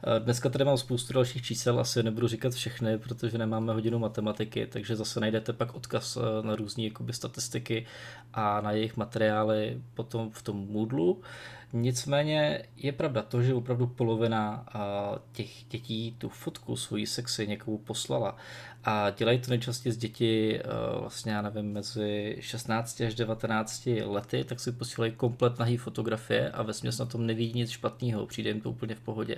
Eh, 0.04 0.20
dneska 0.20 0.50
tady 0.50 0.66
mám 0.66 0.78
spoustu 0.78 1.14
dalších 1.14 1.42
čísel, 1.42 1.80
asi 1.80 2.04
nebudu 2.04 2.28
říkat 2.28 2.54
všechny, 2.54 2.98
protože 2.98 3.38
nemáme 3.38 3.74
hodinu 3.74 4.00
matematiky, 4.00 4.68
takže 4.68 4.96
zase 4.96 5.20
najdete 5.20 5.54
pak 5.54 5.76
odkaz 5.76 6.18
eh, 6.18 6.48
na 6.48 6.56
různé 6.56 6.90
statistiky 7.12 7.86
a 8.34 8.62
na 8.62 8.72
jejich 8.72 8.98
materiály 8.98 9.82
potom 9.94 10.32
v 10.32 10.42
tom 10.42 10.68
Moodlu. 10.70 11.22
Nicméně 11.74 12.64
je 12.78 12.92
pravda 12.92 13.22
to, 13.22 13.42
že 13.42 13.54
opravdu 13.54 13.88
polovina 13.88 14.66
těch 15.32 15.64
dětí 15.70 16.16
tu 16.18 16.30
fotku 16.30 16.76
svojí 16.76 17.06
sexy 17.06 17.48
někomu 17.48 17.78
poslala. 17.78 18.38
A 18.90 19.10
dělají 19.10 19.40
to 19.40 19.50
nejčastěji 19.50 19.94
z 19.94 19.98
děti 19.98 20.62
vlastně, 21.00 21.32
já 21.32 21.42
nevím, 21.42 21.74
mezi 21.74 22.38
16 22.40 23.02
až 23.02 23.16
19 23.16 23.88
lety, 24.06 24.44
tak 24.44 24.60
si 24.60 24.72
posílají 24.72 25.12
komplet 25.12 25.60
nahý 25.60 25.78
fotografie 25.78 26.50
a 26.50 26.64
ve 26.64 26.74
na 27.00 27.06
tom 27.06 27.26
nevidí 27.26 27.60
nic 27.60 27.70
špatného, 27.70 28.26
přijde 28.26 28.50
jim 28.50 28.62
to 28.62 28.70
úplně 28.70 28.96
v 28.96 29.00
pohodě. 29.00 29.38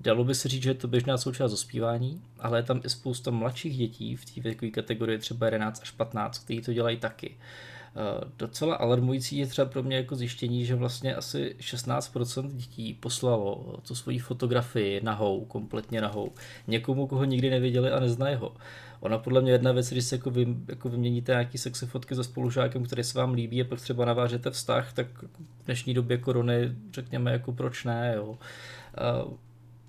Dalo 0.00 0.24
by 0.24 0.34
se 0.34 0.48
říct, 0.48 0.62
že 0.62 0.70
je 0.70 0.74
to 0.74 0.88
běžná 0.88 1.18
součást 1.18 1.50
dospívání, 1.50 2.22
ale 2.38 2.58
je 2.58 2.62
tam 2.62 2.80
i 2.84 2.90
spousta 2.90 3.30
mladších 3.30 3.76
dětí 3.76 4.16
v 4.16 4.24
té 4.24 4.40
věkové 4.40 4.70
kategorii 4.70 5.18
třeba 5.18 5.46
11 5.46 5.82
až 5.82 5.90
15, 5.90 6.38
kteří 6.38 6.60
to 6.60 6.72
dělají 6.72 6.96
taky. 6.96 7.36
Eh, 7.36 7.77
docela 8.38 8.74
alarmující 8.74 9.38
je 9.38 9.46
třeba 9.46 9.68
pro 9.68 9.82
mě 9.82 9.96
jako 9.96 10.16
zjištění, 10.16 10.64
že 10.64 10.74
vlastně 10.74 11.14
asi 11.14 11.56
16% 11.60 12.50
dětí 12.50 12.94
poslalo 12.94 13.76
tu 13.88 13.94
svoji 13.94 14.18
fotografii 14.18 15.00
nahou, 15.04 15.44
kompletně 15.44 16.00
nahou, 16.00 16.32
někomu, 16.66 17.06
koho 17.06 17.24
nikdy 17.24 17.50
neviděli 17.50 17.90
a 17.90 18.00
neznají 18.00 18.36
ho. 18.36 18.56
Ona 19.00 19.18
podle 19.18 19.40
mě 19.40 19.52
jedna 19.52 19.72
věc, 19.72 19.90
když 19.90 20.04
se 20.04 20.14
jako, 20.16 20.30
vy, 20.30 20.46
jako 20.68 20.88
vyměníte 20.88 21.32
nějaký 21.32 21.58
sexy 21.58 21.86
fotky 21.86 22.14
se 22.14 22.24
spolužákem, 22.24 22.84
který 22.84 23.04
se 23.04 23.18
vám 23.18 23.32
líbí 23.32 23.60
a 23.60 23.64
pak 23.64 23.80
třeba 23.80 24.04
navážete 24.04 24.50
vztah, 24.50 24.92
tak 24.92 25.22
v 25.22 25.64
dnešní 25.64 25.94
době 25.94 26.18
korony 26.18 26.72
řekněme 26.92 27.32
jako 27.32 27.52
proč 27.52 27.84
ne, 27.84 28.12
jo. 28.16 28.26
Uh, 28.26 29.32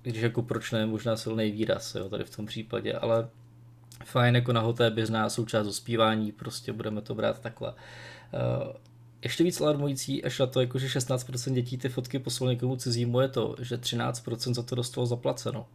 když 0.02 0.22
jako 0.22 0.42
proč 0.42 0.72
ne, 0.72 0.86
možná 0.86 1.16
silný 1.16 1.50
výraz, 1.50 1.94
jo, 1.94 2.08
tady 2.08 2.24
v 2.24 2.36
tom 2.36 2.46
případě, 2.46 2.92
ale 2.92 3.28
fajn, 4.04 4.34
jako 4.34 4.52
nahoté 4.52 4.90
běžná 4.90 5.28
součást 5.28 5.66
dospívání, 5.66 6.32
prostě 6.32 6.72
budeme 6.72 7.02
to 7.02 7.14
brát 7.14 7.38
takhle. 7.40 7.70
Uh, 7.70 8.72
ještě 9.22 9.44
víc 9.44 9.60
alarmující, 9.60 10.24
až 10.24 10.38
na 10.38 10.46
to, 10.46 10.60
jako, 10.60 10.78
že 10.78 10.86
16% 10.86 11.52
dětí 11.52 11.78
ty 11.78 11.88
fotky 11.88 12.18
poslalo 12.18 12.52
někomu 12.52 12.76
cizímu, 12.76 13.20
je 13.20 13.28
to, 13.28 13.54
že 13.60 13.76
13% 13.76 14.54
za 14.54 14.62
to 14.62 14.74
dostalo 14.74 15.06
zaplaceno. 15.06 15.68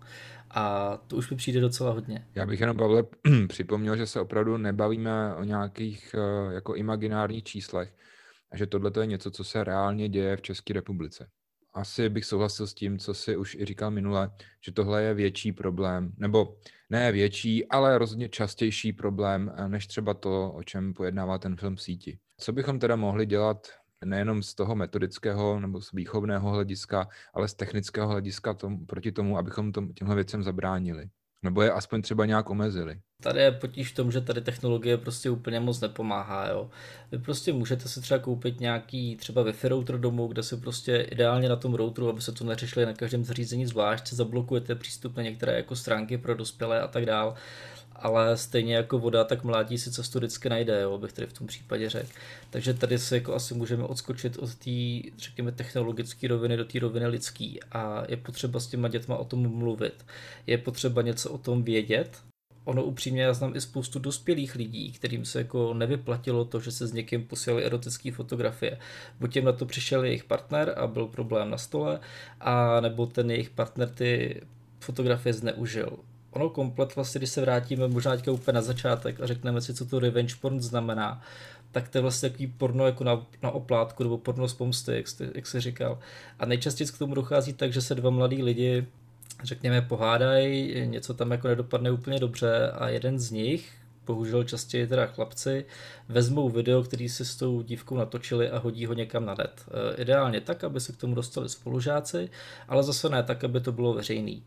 A 0.51 0.97
to 1.07 1.15
už 1.15 1.29
mi 1.29 1.37
přijde 1.37 1.59
docela 1.59 1.91
hodně. 1.91 2.27
Já 2.35 2.45
bych 2.45 2.59
jenom, 2.59 2.77
Pavle, 2.77 3.03
připomněl, 3.47 3.97
že 3.97 4.07
se 4.07 4.19
opravdu 4.19 4.57
nebavíme 4.57 5.35
o 5.35 5.43
nějakých 5.43 6.15
uh, 6.17 6.53
jako 6.53 6.75
imaginárních 6.75 7.43
číslech 7.43 7.93
a 8.51 8.57
že 8.57 8.67
tohle 8.67 8.91
je 8.99 9.05
něco, 9.05 9.31
co 9.31 9.43
se 9.43 9.63
reálně 9.63 10.09
děje 10.09 10.37
v 10.37 10.41
České 10.41 10.73
republice 10.73 11.27
asi 11.75 12.09
bych 12.09 12.25
souhlasil 12.25 12.67
s 12.67 12.73
tím, 12.73 12.99
co 12.99 13.13
si 13.13 13.37
už 13.37 13.55
i 13.55 13.65
říkal 13.65 13.91
minule, 13.91 14.31
že 14.65 14.71
tohle 14.71 15.03
je 15.03 15.13
větší 15.13 15.51
problém, 15.51 16.13
nebo 16.17 16.57
ne 16.89 17.11
větší, 17.11 17.67
ale 17.67 17.97
rozhodně 17.97 18.29
častější 18.29 18.93
problém, 18.93 19.53
eh, 19.57 19.69
než 19.69 19.87
třeba 19.87 20.13
to, 20.13 20.51
o 20.51 20.63
čem 20.63 20.93
pojednává 20.93 21.37
ten 21.37 21.55
film 21.57 21.77
síti. 21.77 22.19
Co 22.37 22.53
bychom 22.53 22.79
teda 22.79 22.95
mohli 22.95 23.25
dělat 23.25 23.67
nejenom 24.05 24.43
z 24.43 24.55
toho 24.55 24.75
metodického 24.75 25.59
nebo 25.59 25.81
z 25.81 25.91
výchovného 25.91 26.49
hlediska, 26.49 27.07
ale 27.33 27.47
z 27.47 27.53
technického 27.53 28.07
hlediska 28.07 28.53
tom, 28.53 28.85
proti 28.85 29.11
tomu, 29.11 29.37
abychom 29.37 29.71
tom, 29.71 29.93
těmhle 29.93 30.15
věcem 30.15 30.43
zabránili? 30.43 31.09
Nebo 31.45 31.61
je 31.61 31.71
aspoň 31.71 32.01
třeba 32.01 32.25
nějak 32.25 32.49
omezili. 32.49 32.99
Tady 33.23 33.41
je 33.41 33.51
potíž 33.51 33.91
v 33.91 33.95
tom, 33.95 34.11
že 34.11 34.21
tady 34.21 34.41
technologie 34.41 34.97
prostě 34.97 35.29
úplně 35.29 35.59
moc 35.59 35.81
nepomáhá. 35.81 36.47
Jo. 36.49 36.69
Vy 37.11 37.17
prostě 37.17 37.53
můžete 37.53 37.89
si 37.89 38.01
třeba 38.01 38.19
koupit 38.19 38.59
nějaký 38.59 39.15
třeba 39.15 39.43
Wi-Fi 39.43 39.67
router 39.67 39.99
domů, 39.99 40.27
kde 40.27 40.43
si 40.43 40.57
prostě 40.57 40.95
ideálně 40.95 41.49
na 41.49 41.55
tom 41.55 41.73
routeru, 41.73 42.09
aby 42.09 42.21
se 42.21 42.31
to 42.31 42.43
neřešili 42.43 42.85
na 42.85 42.93
každém 42.93 43.25
zařízení 43.25 43.65
zvlášť, 43.65 44.13
zablokujete 44.13 44.75
přístup 44.75 45.17
na 45.17 45.23
některé 45.23 45.55
jako 45.55 45.75
stránky 45.75 46.17
pro 46.17 46.35
dospělé 46.35 46.81
a 46.81 46.87
tak 46.87 47.05
dál 47.05 47.35
ale 47.95 48.37
stejně 48.37 48.75
jako 48.75 48.99
voda, 48.99 49.23
tak 49.23 49.43
mládí 49.43 49.77
si 49.77 49.91
cestu 49.91 50.19
vždycky 50.19 50.49
najde, 50.49 50.81
jo, 50.81 50.97
bych 50.97 51.13
tady 51.13 51.27
v 51.27 51.33
tom 51.33 51.47
případě 51.47 51.89
řekl. 51.89 52.09
Takže 52.49 52.73
tady 52.73 52.99
se 52.99 53.15
jako 53.15 53.35
asi 53.35 53.53
můžeme 53.53 53.83
odskočit 53.83 54.37
od 54.37 54.55
té, 54.55 55.09
řekněme, 55.17 55.51
technologické 55.51 56.27
roviny 56.27 56.57
do 56.57 56.65
té 56.65 56.79
roviny 56.79 57.07
lidské 57.07 57.53
a 57.71 58.03
je 58.09 58.17
potřeba 58.17 58.59
s 58.59 58.67
těma 58.67 58.87
dětma 58.87 59.17
o 59.17 59.25
tom 59.25 59.57
mluvit. 59.57 60.05
Je 60.47 60.57
potřeba 60.57 61.01
něco 61.01 61.31
o 61.31 61.37
tom 61.37 61.63
vědět, 61.63 62.21
ono 62.65 62.83
upřímně, 62.83 63.21
já 63.21 63.33
znám 63.33 63.55
i 63.55 63.61
spoustu 63.61 63.99
dospělých 63.99 64.55
lidí, 64.55 64.91
kterým 64.91 65.25
se 65.25 65.39
jako 65.39 65.73
nevyplatilo 65.73 66.45
to, 66.45 66.59
že 66.59 66.71
se 66.71 66.87
s 66.87 66.93
někým 66.93 67.25
posílali 67.27 67.63
erotické 67.63 68.11
fotografie. 68.11 68.79
Buď 69.19 69.35
jim 69.35 69.45
na 69.45 69.51
to 69.51 69.65
přišel 69.65 70.03
jejich 70.03 70.23
partner 70.23 70.73
a 70.77 70.87
byl 70.87 71.07
problém 71.07 71.49
na 71.49 71.57
stole, 71.57 71.99
a 72.39 72.79
nebo 72.79 73.05
ten 73.05 73.31
jejich 73.31 73.49
partner 73.49 73.89
ty 73.89 74.41
fotografie 74.79 75.33
zneužil. 75.33 75.99
Ono 76.35 76.49
komplet 76.49 76.95
vlastně, 76.95 77.19
když 77.19 77.29
se 77.29 77.41
vrátíme 77.41 77.87
možná 77.87 78.15
teďka 78.15 78.31
úplně 78.31 78.55
na 78.55 78.61
začátek 78.61 79.21
a 79.21 79.27
řekneme 79.27 79.61
si, 79.61 79.73
co 79.73 79.85
to 79.85 79.99
revenge 79.99 80.35
porn 80.41 80.61
znamená, 80.61 81.21
tak 81.71 81.89
to 81.89 81.97
je 81.97 82.01
vlastně 82.01 82.29
takový 82.29 82.47
porno 82.47 82.85
jako 82.85 83.03
na, 83.03 83.25
na 83.43 83.51
oplátku 83.51 84.03
nebo 84.03 84.17
porno 84.17 84.47
z 84.47 84.53
pomsty, 84.53 84.95
jak, 84.95 85.07
jste, 85.07 85.29
jak 85.35 85.47
se 85.47 85.61
říkal. 85.61 85.99
A 86.39 86.45
nejčastěji 86.45 86.87
k 86.87 86.97
tomu 86.97 87.15
dochází 87.15 87.53
tak, 87.53 87.73
že 87.73 87.81
se 87.81 87.95
dva 87.95 88.09
mladí 88.09 88.43
lidi 88.43 88.85
řekněme, 89.43 89.81
pohádají, 89.81 90.87
něco 90.87 91.13
tam 91.13 91.31
jako 91.31 91.47
nedopadne 91.47 91.91
úplně 91.91 92.19
dobře 92.19 92.71
a 92.71 92.89
jeden 92.89 93.19
z 93.19 93.31
nich, 93.31 93.73
bohužel 94.05 94.43
častěji 94.43 94.87
teda 94.87 95.05
chlapci, 95.05 95.65
vezmou 96.09 96.49
video, 96.49 96.83
který 96.83 97.09
si 97.09 97.25
s 97.25 97.35
tou 97.35 97.61
dívkou 97.61 97.97
natočili 97.97 98.49
a 98.49 98.59
hodí 98.59 98.85
ho 98.85 98.93
někam 98.93 99.25
na 99.25 99.35
net. 99.37 99.65
E, 99.91 100.01
ideálně 100.01 100.41
tak, 100.41 100.63
aby 100.63 100.79
se 100.79 100.93
k 100.93 100.97
tomu 100.97 101.15
dostali 101.15 101.49
spolužáci, 101.49 102.29
ale 102.67 102.83
zase 102.83 103.09
ne 103.09 103.23
tak, 103.23 103.43
aby 103.43 103.59
to 103.59 103.71
bylo 103.71 103.93
veřejný. 103.93 104.43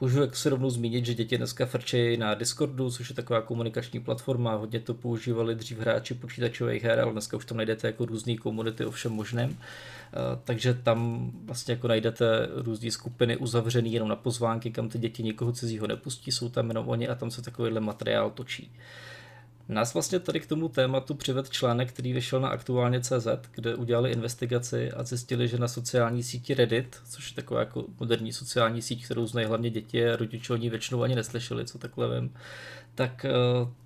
Můžu 0.00 0.20
jak 0.20 0.36
se 0.36 0.50
rovnou 0.50 0.70
zmínit, 0.70 1.06
že 1.06 1.14
děti 1.14 1.38
dneska 1.38 1.66
frčejí 1.66 2.16
na 2.16 2.34
Discordu, 2.34 2.90
což 2.90 3.08
je 3.08 3.14
taková 3.14 3.40
komunikační 3.40 4.00
platforma, 4.00 4.54
hodně 4.54 4.80
to 4.80 4.94
používali 4.94 5.54
dřív 5.54 5.78
hráči 5.78 6.14
počítačových 6.14 6.84
her, 6.84 7.00
ale 7.00 7.12
dneska 7.12 7.36
už 7.36 7.44
tam 7.44 7.56
najdete 7.56 7.86
jako 7.86 8.04
různé 8.04 8.36
komunity 8.36 8.84
o 8.84 8.90
všem 8.90 9.12
možném. 9.12 9.56
Eh, 9.58 10.38
takže 10.44 10.74
tam 10.74 11.30
vlastně 11.44 11.72
jako 11.72 11.88
najdete 11.88 12.48
různé 12.54 12.90
skupiny 12.90 13.36
uzavřené 13.36 13.88
jenom 13.88 14.08
na 14.08 14.16
pozvánky, 14.16 14.70
kam 14.70 14.88
ty 14.88 14.98
děti 14.98 15.22
nikoho 15.22 15.52
cizího 15.52 15.86
nepustí, 15.86 16.32
jsou 16.32 16.48
tam 16.48 16.68
jenom 16.68 16.88
oni 16.88 17.08
a 17.08 17.14
tam 17.14 17.30
se 17.30 17.42
takovýhle 17.42 17.80
materiál 17.80 18.30
točí. 18.30 18.72
Nás 19.68 19.94
vlastně 19.94 20.18
tady 20.18 20.40
k 20.40 20.46
tomu 20.46 20.68
tématu 20.68 21.14
přived 21.14 21.50
článek, 21.50 21.92
který 21.92 22.12
vyšel 22.12 22.40
na 22.40 22.48
aktuálně 22.48 23.00
CZ, 23.00 23.26
kde 23.54 23.74
udělali 23.74 24.10
investigaci 24.10 24.92
a 24.92 25.04
zjistili, 25.04 25.48
že 25.48 25.58
na 25.58 25.68
sociální 25.68 26.22
síti 26.22 26.54
Reddit, 26.54 26.96
což 27.10 27.30
je 27.30 27.34
taková 27.34 27.60
jako 27.60 27.84
moderní 28.00 28.32
sociální 28.32 28.82
síť, 28.82 29.04
kterou 29.04 29.26
znají 29.26 29.46
hlavně 29.46 29.70
děti 29.70 30.08
a 30.08 30.16
rodiče 30.16 30.52
o 30.52 30.56
ní 30.56 30.70
většinou 30.70 31.02
ani 31.02 31.14
neslyšeli, 31.14 31.64
co 31.64 31.78
takhle 31.78 32.20
vím, 32.20 32.34
tak 32.98 33.24
eh, 33.24 33.30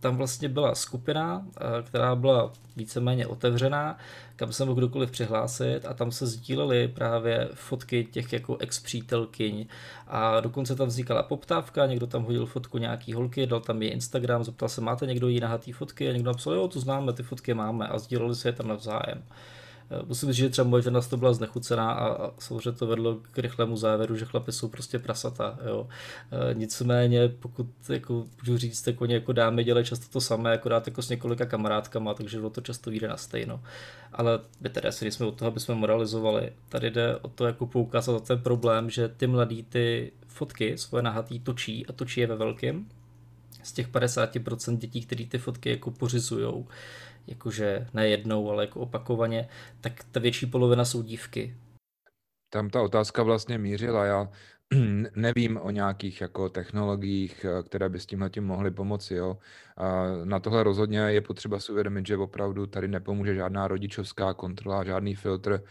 tam 0.00 0.16
vlastně 0.16 0.48
byla 0.48 0.74
skupina, 0.74 1.46
eh, 1.56 1.82
která 1.82 2.16
byla 2.16 2.52
víceméně 2.76 3.26
otevřená, 3.26 3.98
kam 4.36 4.52
se 4.52 4.64
mohl 4.64 4.76
kdokoliv 4.76 5.10
přihlásit 5.10 5.80
a 5.86 5.94
tam 5.94 6.12
se 6.12 6.26
sdílely 6.26 6.88
právě 6.88 7.48
fotky 7.54 8.04
těch 8.04 8.32
jako 8.32 8.56
ex-přítelkyň. 8.56 9.66
A 10.08 10.40
dokonce 10.40 10.76
tam 10.76 10.88
vznikala 10.88 11.22
poptávka, 11.22 11.86
někdo 11.86 12.06
tam 12.06 12.24
hodil 12.24 12.46
fotku 12.46 12.78
nějaký 12.78 13.12
holky, 13.12 13.46
dal 13.46 13.60
tam 13.60 13.82
je 13.82 13.90
Instagram, 13.90 14.44
zeptal 14.44 14.68
se, 14.68 14.80
máte 14.80 15.06
někdo 15.06 15.28
jí 15.28 15.40
nahatý 15.40 15.72
fotky? 15.72 16.08
A 16.08 16.12
někdo 16.12 16.30
napsal, 16.30 16.54
jo, 16.54 16.68
to 16.68 16.80
známe, 16.80 17.12
ty 17.12 17.22
fotky 17.22 17.54
máme. 17.54 17.88
A 17.88 17.98
sdíleli 17.98 18.34
se 18.34 18.48
je 18.48 18.52
tam 18.52 18.68
navzájem. 18.68 19.22
Musím 20.06 20.32
říct, 20.32 20.36
že 20.36 20.48
třeba 20.48 20.68
moje 20.68 20.82
žena 20.82 21.00
toho 21.00 21.20
byla 21.20 21.32
znechucená 21.32 21.92
a 21.92 22.30
samozřejmě 22.38 22.72
to 22.72 22.86
vedlo 22.86 23.16
k 23.32 23.38
rychlému 23.38 23.76
závěru, 23.76 24.16
že 24.16 24.24
chlapy 24.24 24.52
jsou 24.52 24.68
prostě 24.68 24.98
prasata. 24.98 25.58
Jo. 25.66 25.88
E, 26.50 26.54
nicméně, 26.54 27.28
pokud 27.28 27.66
jako, 27.88 28.26
můžu 28.40 28.58
říct, 28.58 28.82
tak 28.82 29.00
oni 29.00 29.14
jako 29.14 29.32
dámy 29.32 29.64
dělají 29.64 29.86
často 29.86 30.06
to 30.12 30.20
samé, 30.20 30.60
dát 30.68 30.86
jako 30.86 31.02
s 31.02 31.08
několika 31.08 31.46
kamarádkama, 31.46 32.14
takže 32.14 32.40
to 32.52 32.60
často 32.60 32.90
vyjde 32.90 33.08
na 33.08 33.16
stejno. 33.16 33.60
Ale 34.12 34.40
my 34.60 34.68
tedy 34.68 34.88
asi 34.88 35.04
nejsme 35.04 35.26
od 35.26 35.34
toho, 35.34 35.50
aby 35.50 35.60
jsme 35.60 35.74
moralizovali. 35.74 36.52
Tady 36.68 36.90
jde 36.90 37.16
o 37.16 37.28
to 37.28 37.46
jako 37.46 37.66
poukázat 37.66 38.12
na 38.12 38.20
ten 38.20 38.38
problém, 38.38 38.90
že 38.90 39.08
ty 39.08 39.26
mladí 39.26 39.62
ty 39.62 40.12
fotky 40.26 40.78
svoje 40.78 41.02
nahatý 41.02 41.40
točí 41.40 41.86
a 41.86 41.92
točí 41.92 42.20
je 42.20 42.26
ve 42.26 42.36
velkém. 42.36 42.86
Z 43.62 43.72
těch 43.72 43.88
50% 43.88 44.76
dětí, 44.76 45.02
které 45.02 45.26
ty 45.26 45.38
fotky 45.38 45.70
jako 45.70 45.90
pořizujou, 45.90 46.66
jakože 47.26 47.86
ne 47.94 48.08
jednou, 48.08 48.50
ale 48.50 48.64
jako 48.64 48.80
opakovaně, 48.80 49.48
tak 49.80 50.04
ta 50.12 50.20
větší 50.20 50.46
polovina 50.46 50.84
jsou 50.84 51.02
dívky. 51.02 51.56
Tam 52.48 52.70
ta 52.70 52.82
otázka 52.82 53.22
vlastně 53.22 53.58
mířila. 53.58 54.04
Já 54.04 54.28
nevím 55.16 55.56
o 55.56 55.70
nějakých 55.70 56.20
jako 56.20 56.48
technologiích, 56.48 57.44
eh, 57.44 57.62
které 57.62 57.88
by 57.88 58.00
s 58.00 58.06
tímhle 58.06 58.30
tím 58.30 58.44
mohly 58.44 58.70
pomoci. 58.70 59.14
Jo. 59.14 59.38
A 59.76 60.06
na 60.24 60.40
tohle 60.40 60.62
rozhodně 60.62 60.98
je 60.98 61.20
potřeba 61.20 61.60
si 61.60 61.72
uvědomit, 61.72 62.06
že 62.06 62.16
opravdu 62.16 62.66
tady 62.66 62.88
nepomůže 62.88 63.34
žádná 63.34 63.68
rodičovská 63.68 64.34
kontrola, 64.34 64.84
žádný 64.84 65.14
filtr. 65.14 65.62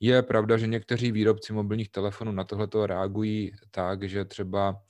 Je 0.00 0.22
pravda, 0.22 0.56
že 0.56 0.66
někteří 0.66 1.12
výrobci 1.12 1.52
mobilních 1.52 1.88
telefonů 1.88 2.32
na 2.32 2.44
tohle 2.44 2.68
reagují 2.86 3.52
tak, 3.70 4.08
že 4.08 4.24
třeba 4.24 4.82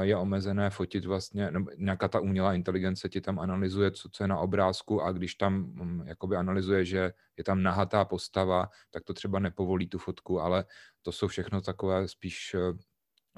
je 0.00 0.16
omezené 0.16 0.70
fotit 0.70 1.04
vlastně, 1.04 1.50
nebo 1.50 1.70
nějaká 1.76 2.08
ta 2.08 2.20
umělá 2.20 2.54
inteligence 2.54 3.08
ti 3.08 3.20
tam 3.20 3.38
analyzuje, 3.38 3.90
co, 3.90 4.08
co 4.08 4.24
je 4.24 4.28
na 4.28 4.38
obrázku 4.38 5.02
a 5.02 5.12
když 5.12 5.34
tam 5.34 5.54
mm, 5.54 6.02
jakoby 6.06 6.36
analyzuje, 6.36 6.84
že 6.84 7.12
je 7.36 7.44
tam 7.44 7.62
nahatá 7.62 8.04
postava, 8.04 8.68
tak 8.90 9.04
to 9.04 9.14
třeba 9.14 9.38
nepovolí 9.38 9.88
tu 9.88 9.98
fotku, 9.98 10.40
ale 10.40 10.64
to 11.02 11.12
jsou 11.12 11.28
všechno 11.28 11.60
takové 11.60 12.08
spíš 12.08 12.54
eh, 12.54 12.78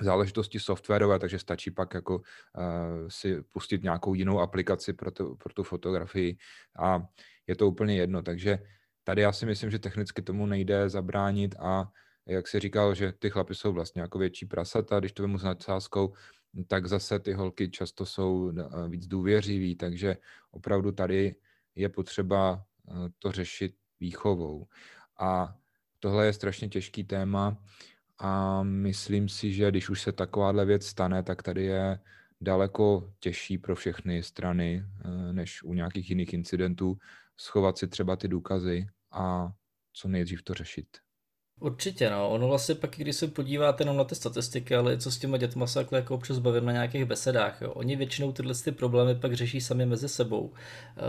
záležitosti 0.00 0.60
softwarové, 0.60 1.18
takže 1.18 1.38
stačí 1.38 1.70
pak 1.70 1.94
jako 1.94 2.16
uh, 2.16 2.22
si 3.08 3.42
pustit 3.42 3.82
nějakou 3.82 4.14
jinou 4.14 4.40
aplikaci 4.40 4.92
pro, 4.92 5.10
to, 5.10 5.34
pro 5.34 5.52
tu 5.52 5.62
fotografii 5.62 6.36
a 6.78 7.02
je 7.46 7.56
to 7.56 7.68
úplně 7.68 7.96
jedno, 7.96 8.22
takže 8.22 8.58
tady 9.04 9.22
já 9.22 9.32
si 9.32 9.46
myslím, 9.46 9.70
že 9.70 9.78
technicky 9.78 10.22
tomu 10.22 10.46
nejde 10.46 10.88
zabránit 10.88 11.54
a 11.58 11.90
jak 12.28 12.48
si 12.48 12.60
říkal, 12.60 12.94
že 12.94 13.12
ty 13.12 13.30
chlapy 13.30 13.54
jsou 13.54 13.72
vlastně 13.72 14.02
jako 14.02 14.18
větší 14.18 14.46
prasata, 14.46 15.00
když 15.00 15.12
to 15.12 15.22
vemu 15.22 15.38
s 15.38 15.42
nadsázkou, 15.42 16.12
tak 16.66 16.86
zase 16.86 17.18
ty 17.18 17.32
holky 17.32 17.70
často 17.70 18.06
jsou 18.06 18.52
eh, 18.58 18.88
víc 18.88 19.06
důvěřivý, 19.06 19.76
takže 19.76 20.16
opravdu 20.50 20.92
tady 20.92 21.34
je 21.74 21.88
potřeba 21.88 22.64
eh, 22.88 22.92
to 23.18 23.32
řešit 23.32 23.74
výchovou. 24.00 24.66
A 25.20 25.56
tohle 26.00 26.26
je 26.26 26.32
strašně 26.32 26.68
těžký 26.68 27.04
téma 27.04 27.56
a 28.18 28.62
myslím 28.62 29.28
si, 29.28 29.52
že 29.52 29.70
když 29.70 29.90
už 29.90 30.02
se 30.02 30.12
takováhle 30.12 30.64
věc 30.64 30.86
stane, 30.86 31.22
tak 31.22 31.42
tady 31.42 31.64
je 31.64 32.00
daleko 32.40 33.12
těžší 33.20 33.58
pro 33.58 33.74
všechny 33.74 34.22
strany, 34.22 34.84
eh, 34.84 35.32
než 35.32 35.62
u 35.62 35.74
nějakých 35.74 36.10
jiných 36.10 36.32
incidentů, 36.32 36.98
schovat 37.36 37.78
si 37.78 37.88
třeba 37.88 38.16
ty 38.16 38.28
důkazy 38.28 38.86
a 39.10 39.52
co 39.92 40.08
nejdřív 40.08 40.42
to 40.42 40.54
řešit. 40.54 41.07
Určitě, 41.60 42.10
no. 42.10 42.30
Ono 42.30 42.48
vlastně 42.48 42.74
pak, 42.74 42.96
když 42.96 43.16
se 43.16 43.26
podíváte 43.26 43.82
jenom 43.82 43.96
na 43.96 44.04
ty 44.04 44.14
statistiky, 44.14 44.74
ale 44.74 44.98
co 44.98 45.10
s 45.10 45.18
těma 45.18 45.36
dětma 45.36 45.66
se 45.66 45.86
jako 45.92 46.14
občas 46.14 46.38
bavím 46.38 46.64
na 46.64 46.72
nějakých 46.72 47.04
besedách, 47.04 47.62
jo. 47.62 47.72
Oni 47.72 47.96
většinou 47.96 48.32
tyhle 48.32 48.54
ty 48.54 48.72
problémy 48.72 49.14
pak 49.14 49.34
řeší 49.34 49.60
sami 49.60 49.86
mezi 49.86 50.08
sebou. 50.08 50.52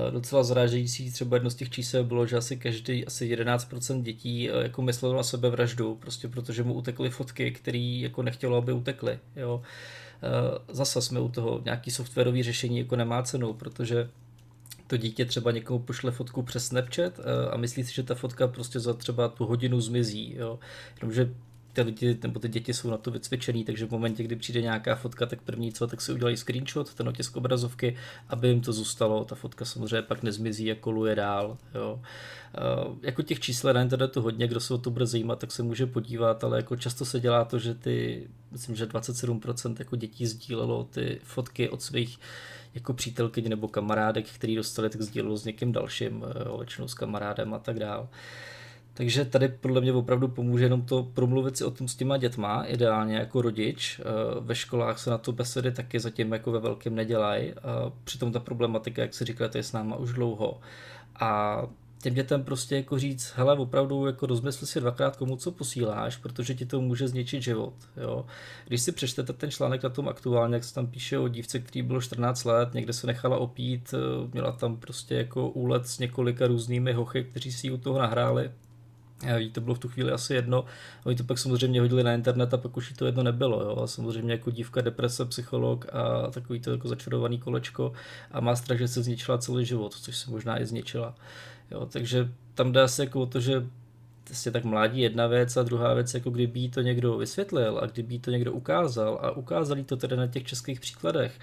E, 0.07 0.11
docela 0.11 0.43
zrážející 0.43 1.11
třeba 1.11 1.35
jedno 1.35 1.49
z 1.49 1.55
těch 1.55 1.69
čísel 1.69 2.03
bylo, 2.03 2.25
že 2.25 2.37
asi 2.37 2.57
každý, 2.57 3.05
asi 3.05 3.35
11% 3.35 4.01
dětí 4.01 4.49
e, 4.49 4.63
jako 4.63 4.81
myslelo 4.81 5.15
na 5.15 5.23
sebe 5.23 5.49
vraždu, 5.49 5.95
prostě 5.95 6.27
protože 6.27 6.63
mu 6.63 6.73
utekly 6.73 7.09
fotky, 7.09 7.51
který 7.51 8.01
jako 8.01 8.23
nechtělo, 8.23 8.57
aby 8.57 8.73
utekly, 8.73 9.19
jo. 9.35 9.61
E, 10.23 10.73
zase 10.73 11.01
jsme 11.01 11.19
u 11.19 11.29
toho, 11.29 11.61
nějaký 11.65 11.91
softwarový 11.91 12.43
řešení 12.43 12.79
jako 12.79 12.95
nemá 12.95 13.23
cenu, 13.23 13.53
protože 13.53 14.09
to 14.89 14.97
dítě 14.97 15.25
třeba 15.25 15.51
někomu 15.51 15.79
pošle 15.79 16.11
fotku 16.11 16.43
přes 16.43 16.65
Snapchat 16.67 17.19
eh, 17.19 17.49
a 17.51 17.57
myslí 17.57 17.83
si, 17.83 17.93
že 17.93 18.03
ta 18.03 18.15
fotka 18.15 18.47
prostě 18.47 18.79
za 18.79 18.93
třeba 18.93 19.27
tu 19.27 19.45
hodinu 19.45 19.81
zmizí. 19.81 20.35
Jo. 20.37 20.59
Jenomže 21.01 21.29
ty 21.73 21.81
lidi 21.81 22.17
nebo 22.23 22.39
ty 22.39 22.49
děti 22.49 22.73
jsou 22.73 22.89
na 22.89 22.97
to 22.97 23.11
vycvičený, 23.11 23.65
takže 23.65 23.85
v 23.85 23.91
momentě, 23.91 24.23
kdy 24.23 24.35
přijde 24.35 24.61
nějaká 24.61 24.95
fotka, 24.95 25.25
tak 25.25 25.41
první 25.41 25.71
co, 25.73 25.87
tak 25.87 26.01
si 26.01 26.13
udělají 26.13 26.37
screenshot, 26.37 26.93
ten 26.93 27.07
otisk 27.07 27.37
obrazovky, 27.37 27.95
aby 28.29 28.47
jim 28.47 28.61
to 28.61 28.73
zůstalo. 28.73 29.25
Ta 29.25 29.35
fotka 29.35 29.65
samozřejmě 29.65 30.01
pak 30.01 30.23
nezmizí 30.23 30.71
a 30.71 30.75
koluje 30.75 31.15
dál. 31.15 31.57
Jo. 31.75 32.01
Uh, 32.87 32.97
jako 33.01 33.21
těch 33.21 33.39
čísel 33.39 33.73
na 33.73 33.81
internetu 33.81 34.21
hodně, 34.21 34.47
kdo 34.47 34.59
se 34.59 34.73
o 34.73 34.77
to 34.77 34.89
bude 34.89 35.05
zajímat, 35.05 35.39
tak 35.39 35.51
se 35.51 35.63
může 35.63 35.85
podívat, 35.85 36.43
ale 36.43 36.57
jako 36.57 36.75
často 36.75 37.05
se 37.05 37.19
dělá 37.19 37.45
to, 37.45 37.59
že 37.59 37.75
ty, 37.75 38.27
myslím, 38.51 38.75
že 38.75 38.85
27% 38.85 39.75
jako 39.79 39.95
dětí 39.95 40.25
sdílelo 40.25 40.83
ty 40.83 41.19
fotky 41.23 41.69
od 41.69 41.81
svých 41.81 42.19
jako 42.73 42.93
přítelkyň 42.93 43.49
nebo 43.49 43.67
kamarádek, 43.67 44.29
který 44.29 44.55
dostali, 44.55 44.89
tak 44.89 45.01
sdílelo 45.01 45.37
s 45.37 45.45
někým 45.45 45.71
dalším, 45.71 46.25
eh, 46.29 46.57
většinou 46.57 46.87
s 46.87 46.93
kamarádem 46.93 47.53
a 47.53 47.59
tak 47.59 47.79
dál. 47.79 48.09
Takže 48.93 49.25
tady 49.25 49.47
podle 49.47 49.81
mě 49.81 49.93
opravdu 49.93 50.27
pomůže 50.27 50.65
jenom 50.65 50.81
to 50.81 51.03
promluvit 51.03 51.57
si 51.57 51.63
o 51.63 51.71
tom 51.71 51.87
s 51.87 51.95
těma 51.95 52.17
dětma, 52.17 52.63
ideálně 52.63 53.15
jako 53.15 53.41
rodič. 53.41 53.99
Eh, 53.99 54.03
ve 54.39 54.55
školách 54.55 54.99
se 54.99 55.09
na 55.09 55.17
to 55.17 55.31
besedy 55.31 55.71
taky 55.71 55.99
zatím 55.99 56.31
jako 56.31 56.51
ve 56.51 56.59
velkém 56.59 56.95
nedělají. 56.95 57.53
Přitom 58.03 58.31
ta 58.31 58.39
problematika, 58.39 59.01
jak 59.01 59.13
se 59.13 59.25
říká, 59.25 59.49
je 59.55 59.63
s 59.63 59.71
náma 59.71 59.95
už 59.95 60.13
dlouho. 60.13 60.59
A 61.19 61.61
těm 62.01 62.13
dětem 62.13 62.43
prostě 62.43 62.75
jako 62.75 62.99
říct, 62.99 63.33
hele, 63.35 63.57
opravdu 63.57 64.05
jako 64.05 64.25
rozmysl 64.25 64.65
si 64.65 64.79
dvakrát 64.79 65.17
komu 65.17 65.35
co 65.35 65.51
posíláš, 65.51 66.17
protože 66.17 66.55
ti 66.55 66.65
to 66.65 66.81
může 66.81 67.07
zničit 67.07 67.43
život. 67.43 67.73
Jo. 67.97 68.25
Když 68.67 68.81
si 68.81 68.91
přečtete 68.91 69.33
ten 69.33 69.51
článek 69.51 69.83
na 69.83 69.89
tom 69.89 70.09
aktuálně, 70.09 70.55
jak 70.55 70.63
se 70.63 70.73
tam 70.73 70.87
píše 70.87 71.19
o 71.19 71.27
dívce, 71.27 71.59
který 71.59 71.81
bylo 71.81 72.01
14 72.01 72.43
let, 72.43 72.73
někde 72.73 72.93
se 72.93 73.07
nechala 73.07 73.37
opít, 73.37 73.93
eh, 73.93 74.29
měla 74.33 74.51
tam 74.51 74.77
prostě 74.77 75.15
jako 75.15 75.49
úlet 75.49 75.87
s 75.87 75.99
několika 75.99 76.47
různými 76.47 76.93
hochy, 76.93 77.23
kteří 77.23 77.51
si 77.51 77.71
u 77.71 77.77
toho 77.77 77.99
nahráli, 77.99 78.51
Jí 79.37 79.51
to 79.51 79.61
bylo 79.61 79.75
v 79.75 79.79
tu 79.79 79.87
chvíli 79.89 80.11
asi 80.11 80.33
jedno. 80.33 80.65
Oni 81.03 81.15
to 81.15 81.23
pak 81.23 81.37
samozřejmě 81.39 81.81
hodili 81.81 82.03
na 82.03 82.13
internet 82.13 82.53
a 82.53 82.57
pak 82.57 82.77
už 82.77 82.93
to 82.93 83.05
jedno 83.05 83.23
nebylo. 83.23 83.61
Jo? 83.61 83.81
A 83.83 83.87
samozřejmě 83.87 84.31
jako 84.31 84.51
dívka, 84.51 84.81
deprese, 84.81 85.25
psycholog 85.25 85.85
a 85.93 86.31
takový 86.31 86.59
to 86.59 86.71
jako 86.71 86.87
začarovaný 86.87 87.39
kolečko 87.39 87.91
a 88.31 88.39
má 88.39 88.55
strach, 88.55 88.79
že 88.79 88.87
se 88.87 89.03
zničila 89.03 89.37
celý 89.37 89.65
život, 89.65 89.93
což 89.93 90.17
se 90.17 90.31
možná 90.31 90.61
i 90.61 90.65
zničila. 90.65 91.15
Jo? 91.71 91.85
Takže 91.85 92.29
tam 92.53 92.71
dá 92.71 92.87
se 92.87 93.03
jako 93.03 93.21
o 93.21 93.25
to, 93.25 93.39
že 93.39 93.65
prostě 94.23 94.51
tak 94.51 94.63
mládí 94.63 95.01
jedna 95.01 95.27
věc 95.27 95.57
a 95.57 95.63
druhá 95.63 95.93
věc, 95.93 96.13
jako 96.13 96.29
kdyby 96.29 96.69
to 96.69 96.81
někdo 96.81 97.17
vysvětlil 97.17 97.79
a 97.83 97.85
kdyby 97.85 98.19
to 98.19 98.31
někdo 98.31 98.53
ukázal 98.53 99.19
a 99.21 99.31
ukázali 99.31 99.83
to 99.83 99.97
tedy 99.97 100.17
na 100.17 100.27
těch 100.27 100.43
českých 100.43 100.79
příkladech, 100.79 101.39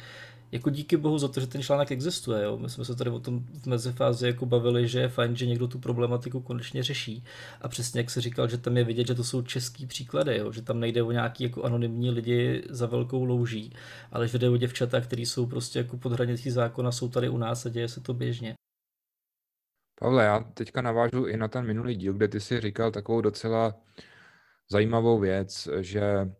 jako 0.52 0.70
díky 0.70 0.96
bohu 0.96 1.18
za 1.18 1.28
to, 1.28 1.40
že 1.40 1.46
ten 1.46 1.62
článek 1.62 1.92
existuje. 1.92 2.42
Jo. 2.42 2.58
My 2.58 2.70
jsme 2.70 2.84
se 2.84 2.94
tady 2.94 3.10
o 3.10 3.20
tom 3.20 3.44
v 3.62 3.66
mezifázi 3.66 4.26
jako 4.26 4.46
bavili, 4.46 4.88
že 4.88 5.00
je 5.00 5.08
fajn, 5.08 5.36
že 5.36 5.46
někdo 5.46 5.68
tu 5.68 5.78
problematiku 5.78 6.40
konečně 6.40 6.82
řeší. 6.82 7.24
A 7.62 7.68
přesně 7.68 8.00
jak 8.00 8.10
se 8.10 8.20
říkal, 8.20 8.48
že 8.48 8.58
tam 8.58 8.76
je 8.76 8.84
vidět, 8.84 9.06
že 9.06 9.14
to 9.14 9.24
jsou 9.24 9.42
český 9.42 9.86
příklady, 9.86 10.36
jo. 10.36 10.52
že 10.52 10.62
tam 10.62 10.80
nejde 10.80 11.02
o 11.02 11.12
nějaký 11.12 11.44
jako 11.44 11.62
anonymní 11.62 12.10
lidi 12.10 12.62
za 12.70 12.86
velkou 12.86 13.24
louží, 13.24 13.72
ale 14.12 14.28
že 14.28 14.38
jde 14.38 14.50
o 14.50 14.56
děvčata, 14.56 15.00
který 15.00 15.26
jsou 15.26 15.46
prostě 15.46 15.78
jako 15.78 15.96
pod 15.96 16.12
hranicí 16.12 16.50
zákona, 16.50 16.92
jsou 16.92 17.08
tady 17.08 17.28
u 17.28 17.38
nás 17.38 17.66
a 17.66 17.68
děje 17.68 17.88
se 17.88 18.00
to 18.00 18.14
běžně. 18.14 18.55
Pavle, 20.00 20.24
já 20.24 20.40
teďka 20.40 20.82
navážu 20.82 21.26
i 21.26 21.36
na 21.36 21.48
ten 21.48 21.66
minulý 21.66 21.96
díl, 21.96 22.12
kde 22.12 22.28
ty 22.28 22.40
si 22.40 22.60
říkal 22.60 22.90
takovou 22.90 23.20
docela 23.20 23.74
zajímavou 24.70 25.18
věc, 25.18 25.68
že 25.80 26.30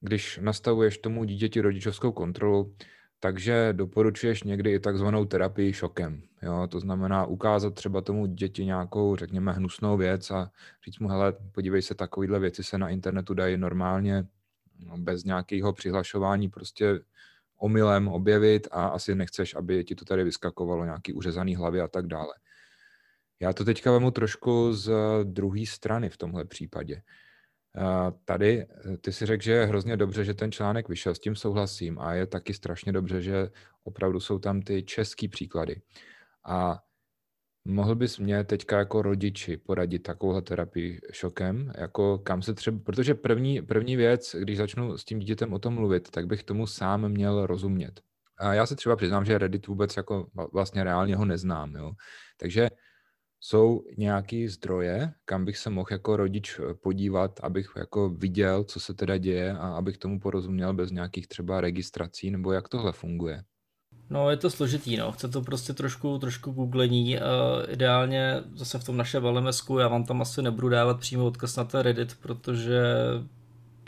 když 0.00 0.38
nastavuješ 0.42 0.98
tomu 0.98 1.24
dítěti 1.24 1.60
rodičovskou 1.60 2.12
kontrolu, 2.12 2.74
takže 3.20 3.68
doporučuješ 3.72 4.42
někdy 4.42 4.72
i 4.72 4.80
takzvanou 4.80 5.24
terapii 5.24 5.72
šokem. 5.72 6.22
Jo? 6.42 6.66
To 6.70 6.80
znamená 6.80 7.26
ukázat 7.26 7.74
třeba 7.74 8.00
tomu 8.00 8.26
děti 8.26 8.64
nějakou, 8.64 9.16
řekněme, 9.16 9.52
hnusnou 9.52 9.96
věc 9.96 10.30
a 10.30 10.50
říct 10.84 10.98
mu, 10.98 11.08
hele, 11.08 11.32
podívej 11.52 11.82
se, 11.82 11.94
takovýhle 11.94 12.38
věci 12.38 12.64
se 12.64 12.78
na 12.78 12.88
internetu 12.88 13.34
dají 13.34 13.56
normálně 13.56 14.24
no, 14.78 14.98
bez 14.98 15.24
nějakého 15.24 15.72
přihlašování 15.72 16.48
prostě 16.48 17.00
omylem 17.58 18.08
objevit 18.08 18.68
a 18.70 18.86
asi 18.86 19.14
nechceš, 19.14 19.54
aby 19.54 19.84
ti 19.84 19.94
to 19.94 20.04
tady 20.04 20.24
vyskakovalo 20.24 20.84
nějaký 20.84 21.12
uřezaný 21.12 21.56
hlavy 21.56 21.80
a 21.80 21.88
tak 21.88 22.06
dále. 22.06 22.34
Já 23.40 23.52
to 23.52 23.64
teďka 23.64 23.92
vemu 23.92 24.10
trošku 24.10 24.72
z 24.72 24.92
druhé 25.24 25.66
strany 25.66 26.10
v 26.10 26.16
tomhle 26.16 26.44
případě. 26.44 27.02
Tady 28.24 28.60
eh, 28.60 28.96
ty 28.96 29.12
si 29.12 29.26
řekl, 29.26 29.42
že 29.42 29.52
je 29.52 29.66
hrozně 29.66 29.96
dobře, 29.96 30.24
že 30.24 30.34
ten 30.34 30.52
článek 30.52 30.88
vyšel, 30.88 31.14
s 31.14 31.18
tím 31.18 31.36
souhlasím 31.36 31.98
a 31.98 32.14
je 32.14 32.26
taky 32.26 32.54
strašně 32.54 32.92
dobře, 32.92 33.22
že 33.22 33.50
opravdu 33.84 34.20
jsou 34.20 34.38
tam 34.38 34.62
ty 34.62 34.82
český 34.82 35.28
příklady. 35.28 35.82
A 36.46 36.78
mohl 37.64 37.94
bys 37.94 38.18
mě 38.18 38.44
teďka 38.44 38.78
jako 38.78 39.02
rodiči 39.02 39.56
poradit 39.56 39.98
takovouhle 39.98 40.42
terapii 40.42 41.00
šokem, 41.12 41.72
jako 41.78 42.18
kam 42.18 42.42
se 42.42 42.54
třeba, 42.54 42.78
protože 42.84 43.14
první, 43.14 43.62
první 43.62 43.96
věc, 43.96 44.36
když 44.38 44.58
začnu 44.58 44.98
s 44.98 45.04
tím 45.04 45.18
dítětem 45.18 45.52
o 45.52 45.58
tom 45.58 45.74
mluvit, 45.74 46.10
tak 46.10 46.26
bych 46.26 46.44
tomu 46.44 46.66
sám 46.66 47.08
měl 47.08 47.46
rozumět. 47.46 48.00
A 48.38 48.54
já 48.54 48.66
se 48.66 48.76
třeba 48.76 48.96
přiznám, 48.96 49.24
že 49.24 49.38
Reddit 49.38 49.66
vůbec 49.66 49.96
jako 49.96 50.26
vlastně 50.52 50.84
reálně 50.84 51.16
ho 51.16 51.24
neznám, 51.24 51.74
jo. 51.74 51.92
Takže 52.36 52.68
jsou 53.40 53.84
nějaké 53.96 54.48
zdroje, 54.48 55.12
kam 55.24 55.44
bych 55.44 55.58
se 55.58 55.70
mohl 55.70 55.88
jako 55.90 56.16
rodič 56.16 56.58
eh, 56.58 56.74
podívat, 56.74 57.40
abych 57.42 57.72
jako 57.76 58.08
viděl, 58.08 58.64
co 58.64 58.80
se 58.80 58.94
teda 58.94 59.18
děje 59.18 59.52
a 59.52 59.68
abych 59.68 59.98
tomu 59.98 60.20
porozuměl 60.20 60.74
bez 60.74 60.90
nějakých 60.90 61.28
třeba 61.28 61.60
registrací, 61.60 62.30
nebo 62.30 62.52
jak 62.52 62.68
tohle 62.68 62.92
funguje? 62.92 63.42
No, 64.10 64.30
je 64.30 64.36
to 64.36 64.50
složitý, 64.50 64.96
no. 64.96 65.12
Chce 65.12 65.28
to 65.28 65.42
prostě 65.42 65.72
trošku, 65.72 66.18
trošku 66.18 66.50
googlení. 66.50 67.16
Uh, 67.16 67.22
ideálně 67.68 68.42
zase 68.54 68.78
v 68.78 68.84
tom 68.84 68.96
našem 68.96 69.24
LMSku, 69.24 69.78
já 69.78 69.88
vám 69.88 70.04
tam 70.04 70.22
asi 70.22 70.42
nebudu 70.42 70.68
dávat 70.68 71.00
přímo 71.00 71.26
odkaz 71.26 71.56
na 71.56 71.64
ten 71.64 71.80
Reddit, 71.80 72.16
protože 72.20 72.82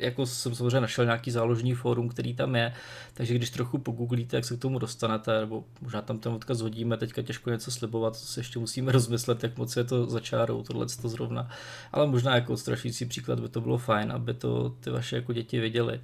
jako 0.02 0.26
jsem 0.26 0.54
samozřejmě 0.54 0.80
našel 0.80 1.04
nějaký 1.04 1.30
záložní 1.30 1.74
fórum, 1.74 2.08
který 2.08 2.34
tam 2.34 2.56
je, 2.56 2.72
takže 3.14 3.34
když 3.34 3.50
trochu 3.50 3.78
pogooglíte, 3.78 4.36
jak 4.36 4.44
se 4.44 4.56
k 4.56 4.60
tomu 4.60 4.78
dostanete, 4.78 5.40
nebo 5.40 5.64
možná 5.80 6.02
tam 6.02 6.18
ten 6.18 6.32
odkaz 6.32 6.60
hodíme, 6.60 6.96
teďka 6.96 7.22
těžko 7.22 7.50
něco 7.50 7.70
slibovat, 7.70 8.16
co 8.16 8.26
se 8.26 8.40
ještě 8.40 8.58
musíme 8.58 8.92
rozmyslet, 8.92 9.42
jak 9.42 9.58
moc 9.58 9.76
je 9.76 9.84
to 9.84 10.06
začárou, 10.06 10.62
tohle 10.62 10.86
to 11.02 11.08
zrovna, 11.08 11.48
ale 11.92 12.06
možná 12.06 12.34
jako 12.34 12.52
odstrašující 12.52 13.06
příklad 13.06 13.40
by 13.40 13.48
to 13.48 13.60
bylo 13.60 13.78
fajn, 13.78 14.12
aby 14.12 14.34
to 14.34 14.74
ty 14.80 14.90
vaše 14.90 15.16
jako 15.16 15.32
děti 15.32 15.60
věděli. 15.60 16.00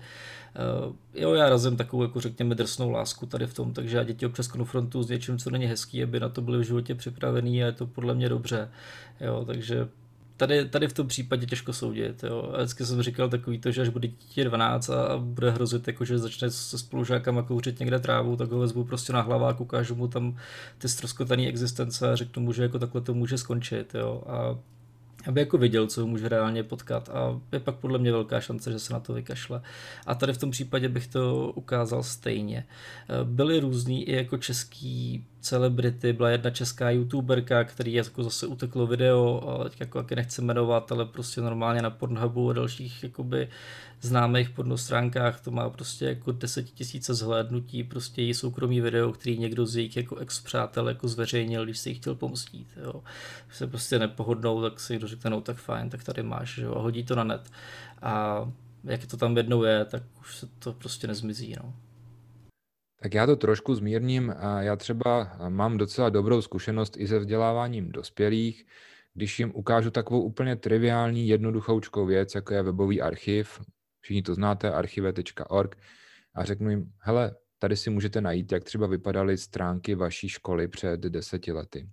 Uh, 0.87 0.95
jo, 1.15 1.35
já 1.35 1.49
razím 1.49 1.77
takovou, 1.77 2.03
jako 2.03 2.21
řekněme, 2.21 2.55
drsnou 2.55 2.91
lásku 2.91 3.27
tady 3.27 3.47
v 3.47 3.55
tom, 3.55 3.73
takže 3.73 3.97
já 3.97 4.03
děti 4.03 4.27
občas 4.27 4.49
konfrontuju 4.49 5.05
s 5.05 5.09
něčím, 5.09 5.39
co 5.39 5.51
není 5.51 5.67
hezký, 5.67 6.03
aby 6.03 6.21
na 6.21 6.29
to 6.29 6.41
byly 6.41 6.59
v 6.59 6.67
životě 6.67 6.95
připravený 6.95 7.63
a 7.63 7.67
je 7.67 7.73
to 7.73 7.87
podle 7.87 8.15
mě 8.15 8.29
dobře. 8.29 8.71
Jo, 9.21 9.45
takže 9.45 9.89
tady, 10.38 10.68
tady 10.68 10.88
v 10.88 10.92
tom 10.92 11.09
případě 11.09 11.46
těžko 11.46 11.72
soudit. 11.72 12.24
Jo. 12.24 12.53
Vždycky 12.57 12.87
jsem 12.87 13.03
říkal 13.03 13.29
takový 13.29 13.59
to, 13.59 13.70
že 13.70 13.83
až 13.83 13.88
bude 13.88 14.09
dítě 14.09 14.44
12 14.44 14.90
a 14.90 15.16
bude 15.18 15.51
hrozit, 15.51 15.87
jako, 15.87 16.05
že 16.05 16.18
začne 16.18 16.51
se 16.51 16.79
spolužákama 16.79 17.42
kouřit 17.42 17.81
někde 17.81 17.98
trávu, 17.98 18.37
tak 18.37 18.51
ho 18.51 18.59
vezmu 18.59 18.85
prostě 18.85 19.12
na 19.12 19.20
hlavák, 19.20 19.61
ukážu 19.61 19.94
mu 19.94 20.09
tam 20.09 20.37
ty 20.79 20.88
stroskotané 20.88 21.48
existence 21.48 22.11
a 22.11 22.16
řeknu 22.16 22.42
mu, 22.42 22.53
že 22.53 22.62
jako 22.62 22.79
takhle 22.79 23.01
to 23.01 23.14
může 23.14 23.38
skončit. 23.38 23.94
Jo. 23.94 24.22
A 24.27 24.59
aby 25.27 25.40
jako 25.40 25.59
viděl, 25.59 25.87
co 25.87 26.07
může 26.07 26.29
reálně 26.29 26.62
potkat 26.62 27.09
a 27.09 27.40
je 27.53 27.61
pak 27.61 27.74
podle 27.74 27.98
mě 27.98 28.12
velká 28.12 28.40
šance, 28.40 28.72
že 28.72 28.79
se 28.79 28.92
na 28.92 29.01
to 29.01 29.12
vykašle. 29.12 29.62
A 30.07 30.14
tady 30.14 30.33
v 30.33 30.38
tom 30.38 30.51
případě 30.51 30.88
bych 30.88 31.07
to 31.07 31.53
ukázal 31.55 32.03
stejně. 32.03 32.66
Byly 33.24 33.61
různý 33.61 34.09
i 34.09 34.16
jako 34.16 34.37
český 34.37 35.24
celebrity, 35.40 36.12
byla 36.12 36.31
jedna 36.31 36.51
česká 36.51 36.90
youtuberka, 36.90 37.64
který 37.64 37.92
jako 37.92 38.22
zase 38.22 38.46
uteklo 38.46 38.87
video, 38.87 39.42
teď 39.64 39.81
jako 39.81 39.98
jak 39.98 40.12
nechci 40.12 40.42
jmenovat, 40.42 40.92
ale 40.92 41.05
prostě 41.05 41.40
normálně 41.40 41.83
na 41.83 41.90
Pornhubu 41.90 42.51
a 42.51 42.53
dalších 42.53 43.03
jakoby 43.03 43.48
známých 44.01 44.51
pornostránkách 44.51 45.40
to 45.40 45.51
má 45.51 45.70
prostě 45.70 46.05
jako 46.05 46.33
tisíce 46.74 47.14
zhlédnutí, 47.14 47.85
prostě 47.85 48.22
její 48.22 48.35
soukromý 48.35 48.81
video, 48.81 49.12
který 49.12 49.38
někdo 49.38 49.66
z 49.66 49.77
jejich 49.77 49.96
jako 49.96 50.16
ex-přátel 50.16 50.88
jako 50.88 51.09
zveřejnil, 51.09 51.64
když 51.64 51.79
si 51.79 51.88
jich 51.88 51.98
chtěl 51.98 52.14
pomstit, 52.14 52.66
jo. 52.85 53.03
Když 53.46 53.59
se 53.59 53.66
prostě 53.66 53.98
nepohodnou, 53.98 54.62
tak 54.62 54.81
si 54.81 54.92
někdo 54.92 55.09
řekne, 55.09 55.31
no 55.31 55.40
tak 55.40 55.57
fajn, 55.57 55.90
tak 55.90 56.05
tady 56.05 56.22
máš, 56.22 56.59
jo, 56.59 56.74
a 56.74 56.81
hodí 56.81 57.05
to 57.05 57.14
na 57.14 57.24
net. 57.24 57.51
A 58.03 58.44
jak 58.85 59.07
to 59.07 59.16
tam 59.16 59.37
jednou 59.37 59.64
je, 59.64 59.85
tak 59.85 60.03
už 60.20 60.37
se 60.37 60.46
to 60.59 60.72
prostě 60.72 61.07
nezmizí, 61.07 61.55
no. 61.62 61.74
Tak 63.03 63.15
já 63.15 63.27
to 63.27 63.37
trošku 63.37 63.75
zmírním. 63.75 64.35
Já 64.61 64.77
třeba 64.77 65.37
mám 65.49 65.79
docela 65.79 66.09
dobrou 66.09 66.43
zkušenost 66.43 66.97
i 66.97 67.07
se 67.07 67.19
vzděláváním 67.19 67.93
dospělých, 67.93 68.67
když 69.15 69.39
jim 69.39 69.53
ukážu 69.55 69.91
takovou 69.91 70.23
úplně 70.23 70.57
triviální, 70.57 71.29
jednoduchoučkou 71.29 72.07
věc, 72.07 72.35
jako 72.35 72.55
je 72.55 72.63
webový 72.63 73.03
archiv, 73.03 73.61
všichni 74.01 74.23
to 74.23 74.35
znáte, 74.35 74.73
archive.org, 74.73 75.77
a 76.35 76.45
řeknu 76.45 76.71
jim, 76.71 76.93
hele, 76.99 77.37
tady 77.59 77.77
si 77.77 77.91
můžete 77.91 78.21
najít, 78.21 78.53
jak 78.53 78.65
třeba 78.65 78.87
vypadaly 78.87 79.39
stránky 79.39 79.95
vaší 79.95 80.29
školy 80.29 80.69
před 80.69 81.01
deseti 81.01 81.53
lety. 81.53 81.89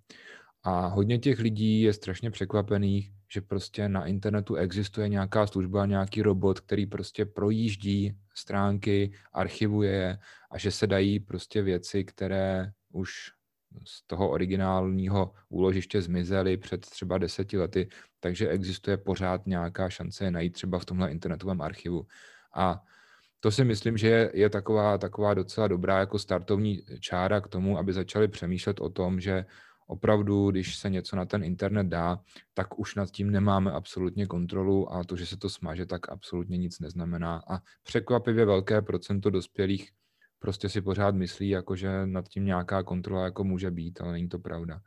A 0.65 0.87
hodně 0.87 1.17
těch 1.19 1.39
lidí 1.39 1.81
je 1.81 1.93
strašně 1.93 2.31
překvapených, 2.31 3.11
že 3.33 3.41
prostě 3.41 3.89
na 3.89 4.05
internetu 4.05 4.55
existuje 4.55 5.09
nějaká 5.09 5.47
služba, 5.47 5.85
nějaký 5.85 6.21
robot, 6.21 6.59
který 6.59 6.85
prostě 6.85 7.25
projíždí 7.25 8.17
stránky, 8.35 9.11
archivuje 9.33 9.91
je 9.91 10.19
a 10.51 10.57
že 10.57 10.71
se 10.71 10.87
dají 10.87 11.19
prostě 11.19 11.61
věci, 11.61 12.03
které 12.03 12.71
už 12.91 13.13
z 13.83 14.07
toho 14.07 14.29
originálního 14.29 15.33
úložiště 15.49 16.01
zmizely 16.01 16.57
před 16.57 16.81
třeba 16.81 17.17
deseti 17.17 17.57
lety, 17.57 17.89
takže 18.19 18.49
existuje 18.49 18.97
pořád 18.97 19.47
nějaká 19.47 19.89
šance 19.89 20.23
je 20.23 20.31
najít 20.31 20.53
třeba 20.53 20.79
v 20.79 20.85
tomhle 20.85 21.11
internetovém 21.11 21.61
archivu. 21.61 22.07
A 22.55 22.81
to 23.39 23.51
si 23.51 23.63
myslím, 23.63 23.97
že 23.97 24.07
je, 24.07 24.31
je 24.33 24.49
taková, 24.49 24.97
taková 24.97 25.33
docela 25.33 25.67
dobrá 25.67 25.99
jako 25.99 26.19
startovní 26.19 26.81
čára 26.99 27.41
k 27.41 27.47
tomu, 27.47 27.77
aby 27.77 27.93
začali 27.93 28.27
přemýšlet 28.27 28.79
o 28.79 28.89
tom, 28.89 29.19
že 29.19 29.45
opravdu, 29.87 30.51
když 30.51 30.75
se 30.75 30.89
něco 30.89 31.15
na 31.15 31.25
ten 31.25 31.43
internet 31.43 31.87
dá, 31.87 32.19
tak 32.53 32.79
už 32.79 32.95
nad 32.95 33.11
tím 33.11 33.31
nemáme 33.31 33.71
absolutně 33.71 34.25
kontrolu 34.25 34.93
a 34.93 35.03
to, 35.03 35.15
že 35.15 35.25
se 35.25 35.37
to 35.37 35.49
smaže, 35.49 35.85
tak 35.85 36.09
absolutně 36.09 36.57
nic 36.57 36.79
neznamená. 36.79 37.43
A 37.47 37.59
překvapivě 37.83 38.45
velké 38.45 38.81
procento 38.81 39.29
dospělých 39.29 39.91
prostě 40.39 40.69
si 40.69 40.81
pořád 40.81 41.15
myslí, 41.15 41.49
jako 41.49 41.75
že 41.75 42.05
nad 42.05 42.27
tím 42.27 42.45
nějaká 42.45 42.83
kontrola 42.83 43.23
jako 43.23 43.43
může 43.43 43.71
být, 43.71 44.01
ale 44.01 44.11
není 44.11 44.29
to 44.29 44.39
pravda. 44.39 44.81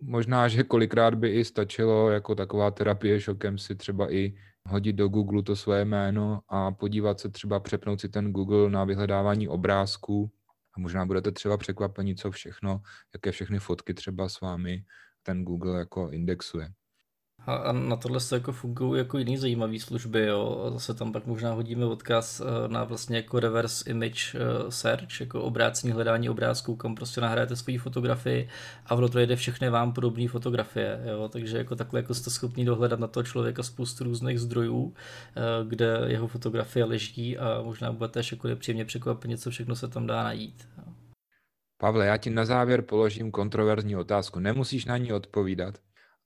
Možná, 0.00 0.48
že 0.48 0.62
kolikrát 0.62 1.14
by 1.14 1.28
i 1.28 1.44
stačilo 1.44 2.10
jako 2.10 2.34
taková 2.34 2.70
terapie 2.70 3.20
šokem 3.20 3.58
si 3.58 3.74
třeba 3.76 4.12
i 4.12 4.34
hodit 4.66 4.92
do 4.92 5.08
Google 5.08 5.42
to 5.42 5.56
svoje 5.56 5.84
jméno 5.84 6.40
a 6.48 6.72
podívat 6.72 7.20
se 7.20 7.28
třeba, 7.28 7.60
přepnout 7.60 8.00
si 8.00 8.08
ten 8.08 8.32
Google 8.32 8.70
na 8.70 8.84
vyhledávání 8.84 9.48
obrázků 9.48 10.30
a 10.76 10.80
možná 10.80 11.06
budete 11.06 11.32
třeba 11.32 11.56
překvapeni, 11.56 12.14
co 12.14 12.30
všechno, 12.30 12.80
jaké 13.14 13.32
všechny 13.32 13.58
fotky 13.58 13.94
třeba 13.94 14.28
s 14.28 14.40
vámi 14.40 14.84
ten 15.22 15.44
Google 15.44 15.78
jako 15.78 16.10
indexuje. 16.10 16.72
A 17.46 17.72
na 17.72 17.96
tohle 17.96 18.20
se 18.20 18.36
jako 18.36 18.52
fungují 18.52 18.98
jako 18.98 19.18
jiný 19.18 19.36
zajímavé 19.36 19.78
služby, 19.78 20.26
jo. 20.26 20.64
A 20.66 20.70
zase 20.70 20.94
tam 20.94 21.12
pak 21.12 21.26
možná 21.26 21.52
hodíme 21.52 21.84
odkaz 21.84 22.40
eh, 22.40 22.68
na 22.68 22.84
vlastně 22.84 23.16
jako 23.16 23.40
reverse 23.40 23.90
image 23.90 24.34
eh, 24.34 24.70
search, 24.70 25.20
jako 25.20 25.42
obrácení 25.42 25.92
hledání 25.92 26.30
obrázků, 26.30 26.76
kam 26.76 26.94
prostě 26.94 27.20
nahrajete 27.20 27.56
svoji 27.56 27.78
fotografii 27.78 28.48
a 28.86 28.94
ono 28.94 29.08
to 29.08 29.18
jde 29.18 29.36
všechny 29.36 29.70
vám 29.70 29.92
podobné 29.92 30.28
fotografie, 30.28 31.00
jo. 31.04 31.28
Takže 31.28 31.58
jako 31.58 31.76
takhle 31.76 32.00
jako 32.00 32.14
jste 32.14 32.30
schopni 32.30 32.64
dohledat 32.64 33.00
na 33.00 33.06
toho 33.06 33.24
člověka 33.24 33.62
spoustu 33.62 34.04
různých 34.04 34.40
zdrojů, 34.40 34.94
eh, 35.36 35.40
kde 35.68 36.00
jeho 36.06 36.28
fotografie 36.28 36.84
leží 36.84 37.38
a 37.38 37.62
možná 37.62 37.92
budete 37.92 38.20
jako 38.32 38.48
nepříjemně 38.48 38.84
překvapení, 38.84 39.36
co 39.36 39.50
všechno 39.50 39.76
se 39.76 39.88
tam 39.88 40.06
dá 40.06 40.24
najít. 40.24 40.68
Jo. 40.78 40.92
Pavle, 41.80 42.06
já 42.06 42.16
ti 42.16 42.30
na 42.30 42.44
závěr 42.44 42.82
položím 42.82 43.30
kontroverzní 43.30 43.96
otázku. 43.96 44.40
Nemusíš 44.40 44.84
na 44.84 44.96
ní 44.96 45.12
odpovídat, 45.12 45.78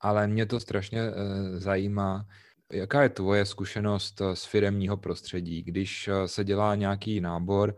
ale 0.04 0.26
mě 0.26 0.46
to 0.46 0.60
strašně 0.60 1.00
eh, 1.00 1.12
zajímá. 1.60 2.26
Jaká 2.72 3.02
je 3.02 3.08
tvoje 3.08 3.44
zkušenost 3.46 4.20
eh, 4.20 4.36
z 4.36 4.44
firemního 4.44 4.96
prostředí, 4.96 5.62
když 5.62 6.08
eh, 6.08 6.28
se 6.28 6.44
dělá 6.44 6.74
nějaký 6.74 7.20
nábor, 7.20 7.76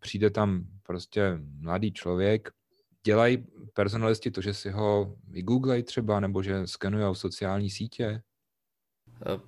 přijde 0.00 0.30
tam 0.30 0.66
prostě 0.82 1.38
mladý 1.60 1.92
člověk, 1.92 2.50
dělají 3.06 3.46
personalisti 3.72 4.30
to, 4.30 4.40
že 4.40 4.54
si 4.54 4.70
ho 4.70 5.16
vygooglej 5.28 5.82
třeba, 5.82 6.20
nebo 6.20 6.42
že 6.42 6.66
skenují 6.66 7.16
sociální 7.16 7.70
sítě? 7.70 8.22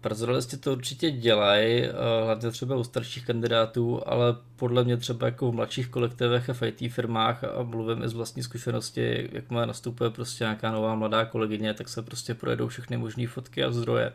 Personalisti 0.00 0.57
to 0.57 0.72
určitě 0.72 1.11
dělají, 1.11 1.85
hlavně 2.24 2.50
třeba 2.50 2.76
u 2.76 2.85
starších 2.85 3.26
kandidátů, 3.26 4.09
ale 4.09 4.37
podle 4.57 4.85
mě 4.85 4.96
třeba 4.96 5.26
jako 5.26 5.50
v 5.50 5.55
mladších 5.55 5.88
kolektivech 5.88 6.50
a 6.50 6.55
v 6.55 6.62
IT 6.62 6.92
firmách 6.92 7.44
a 7.44 7.62
mluvím 7.62 8.02
i 8.02 8.09
z 8.09 8.12
vlastní 8.12 8.42
zkušenosti, 8.42 9.29
jak 9.33 9.50
má 9.50 9.66
nastupuje 9.66 10.11
prostě 10.11 10.44
nějaká 10.44 10.70
nová 10.70 10.94
mladá 10.94 11.24
kolegyně, 11.24 11.74
tak 11.74 11.88
se 11.88 12.02
prostě 12.02 12.35
projedou 12.35 12.68
všechny 12.68 12.96
možné 12.96 13.26
fotky 13.26 13.64
a 13.64 13.72
zdroje 13.72 14.12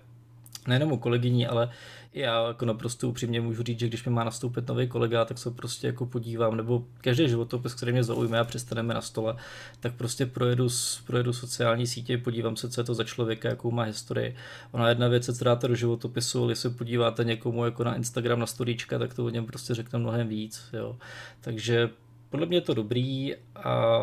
nejenom 0.68 0.92
u 0.92 0.98
kolegyní, 0.98 1.48
ale 1.48 1.70
já 2.14 2.48
jako 2.48 2.66
naprosto 2.66 3.10
upřímně 3.10 3.42
můžu 3.42 3.64
říct, 3.64 3.80
že 3.80 3.88
když 3.88 4.06
mi 4.06 4.12
má 4.12 4.24
nastoupit 4.24 4.68
nový 4.68 4.88
kolega, 4.88 5.26
tak 5.26 5.38
se 5.38 5.52
prostě 5.52 5.88
jako 5.88 6.06
podívám, 6.06 6.58
nebo 6.58 6.84
každý 7.02 7.30
životopis, 7.30 7.74
který 7.74 7.92
mě 7.92 8.04
zaujme 8.04 8.40
a 8.40 8.44
přestaneme 8.44 8.94
na 8.94 9.02
stole, 9.02 9.36
tak 9.80 9.94
prostě 9.94 10.26
projedu, 10.26 10.68
projedu 11.08 11.34
sociální 11.34 11.88
sítě, 11.88 12.18
podívám 12.18 12.56
se, 12.56 12.70
co 12.70 12.82
je 12.82 12.86
to 12.86 12.94
za 12.94 13.04
člověka, 13.04 13.50
jakou 13.50 13.72
má 13.72 13.84
historii. 13.84 14.36
Ona 14.72 14.90
jedna 14.90 15.08
věc 15.08 15.38
co 15.38 15.44
dáte 15.44 15.68
do 15.68 15.76
životopisu, 15.76 16.44
ale 16.44 16.52
jestli 16.52 16.70
podíváte 16.70 17.24
někomu 17.24 17.66
jako 17.66 17.84
na 17.84 17.96
Instagram, 17.96 18.40
na 18.40 18.46
storíčka, 18.46 19.00
tak 19.00 19.14
to 19.14 19.26
o 19.26 19.30
něm 19.30 19.46
prostě 19.46 19.74
řekne 19.74 20.00
mnohem 20.00 20.28
víc. 20.28 20.70
Jo. 20.74 20.98
Takže 21.42 21.90
podle 22.30 22.46
mě 22.46 22.58
je 22.58 22.62
to 22.62 22.74
dobrý 22.74 23.36
a 23.56 24.00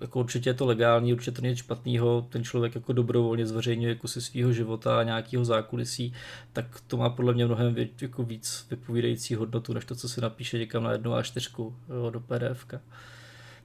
jako 0.00 0.20
určitě 0.20 0.50
je 0.50 0.54
to 0.54 0.66
legální, 0.66 1.12
určitě 1.12 1.40
to 1.40 1.46
nic 1.46 1.58
špatného, 1.58 2.26
ten 2.28 2.44
člověk 2.44 2.74
jako 2.74 2.92
dobrovolně 2.92 3.46
zveřejňuje 3.46 3.88
jako 3.88 4.08
si 4.08 4.20
svého 4.20 4.52
života 4.52 4.98
a 4.98 5.02
nějakého 5.02 5.44
zákulisí, 5.44 6.12
tak 6.52 6.66
to 6.86 6.96
má 6.96 7.10
podle 7.10 7.34
mě 7.34 7.46
mnohem 7.46 7.74
vě, 7.74 7.88
jako 8.00 8.22
víc 8.22 8.66
vypovídající 8.70 9.34
hodnotu, 9.34 9.72
než 9.72 9.84
to, 9.84 9.94
co 9.94 10.08
si 10.08 10.20
napíše 10.20 10.58
někam 10.58 10.82
na 10.82 10.92
jednu 10.92 11.14
a 11.14 11.22
čtyřku 11.22 11.76
do 12.10 12.20
PDF. 12.20 12.66